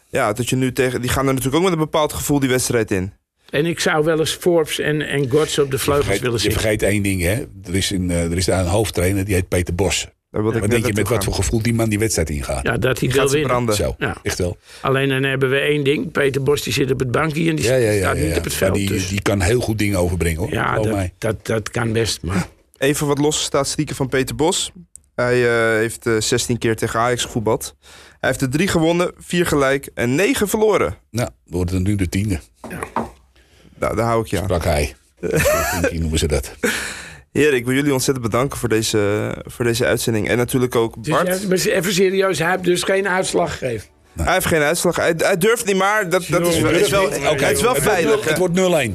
[0.09, 2.49] ja, dat je nu tegen, die gaan er natuurlijk ook met een bepaald gevoel die
[2.49, 3.13] wedstrijd in.
[3.51, 6.37] en ik zou wel eens Forbes en, en Gods op de Je vleugels vergeet, willen
[6.37, 6.53] je zien.
[6.53, 7.35] vergeet één ding, hè.
[7.65, 10.07] Er is, een, eh, er is daar een hoofdtrainer, die heet Peter Bos.
[10.31, 12.63] Wat net denk je met wat voor gevoel die man die wedstrijd ingaat?
[12.67, 13.51] Ja, dat hij Die wil gaat ze winnen.
[13.53, 13.75] branden.
[13.75, 14.17] Zo, Ja.
[14.23, 14.57] echt wel.
[14.81, 16.11] Alleen dan hebben we één ding.
[16.13, 17.99] Peter Bos die zit op het bankje en die Ja, ja, ja.
[17.99, 18.39] staat ja, niet ja.
[18.39, 18.75] op het Maar veld.
[18.75, 19.09] die, dus.
[19.09, 20.53] die kan heel goed dingen overbrengen, hoor.
[20.53, 21.13] Ja, dat, mij.
[21.19, 22.23] dat, dat kan best.
[22.23, 22.47] Maar
[22.79, 24.73] Even wat losse statistieken van Peter Bos.
[25.19, 27.75] Hij eh, heeft eh, 16 keer tegen Ajax gevoetbald.
[28.21, 30.97] Hij heeft er drie gewonnen, vier gelijk en negen verloren.
[31.11, 32.39] Nou, wordt het nu de tiende,
[33.79, 34.45] Nou, daar hou ik je aan.
[34.45, 34.95] sprak hij.
[35.83, 36.51] Zo noemen ze dat.
[37.33, 40.29] Heren, ik wil jullie ontzettend bedanken voor deze, voor deze uitzending.
[40.29, 41.41] En natuurlijk ook dus Bart.
[41.43, 43.89] ja, maar even serieus, hij heeft dus geen uitslag gegeven.
[44.17, 44.97] Hij heeft geen uitslag.
[44.97, 46.09] Hij, hij durft niet maar.
[46.09, 48.13] Dat, dat is wel, is wel, Oké, het is wel het veilig.
[48.13, 48.93] Wordt, het wordt 0-1.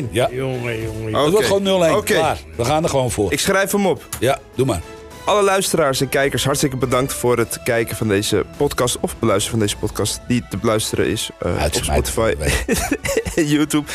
[0.00, 0.10] 0-1.
[0.10, 1.08] Ja, Jongen, jongen.
[1.08, 1.22] Oké.
[1.22, 1.96] het wordt gewoon 0-1.
[1.96, 2.14] Oké.
[2.14, 2.38] Klaar.
[2.56, 3.32] We gaan er gewoon voor.
[3.32, 4.08] Ik schrijf hem op.
[4.20, 4.80] Ja, doe maar.
[5.26, 8.98] Alle luisteraars en kijkers, hartstikke bedankt voor het kijken van deze podcast.
[9.00, 10.20] Of beluisteren van deze podcast.
[10.28, 11.84] Die te beluisteren is eh, op.
[11.84, 12.34] Spotify
[13.36, 13.86] en YouTube.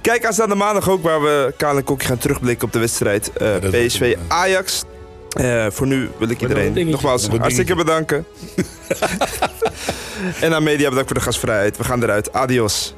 [0.00, 3.56] Kijk aanstaande maandag ook waar we Kaan en Kokkie gaan terugblikken op de wedstrijd eh,
[3.56, 4.84] PSV Ajax.
[5.28, 8.26] Eh, voor nu wil ik iedereen nogmaals hartstikke bedanken.
[10.40, 11.76] en aan media bedankt voor de gastvrijheid.
[11.76, 12.32] We gaan eruit.
[12.32, 12.94] Adios.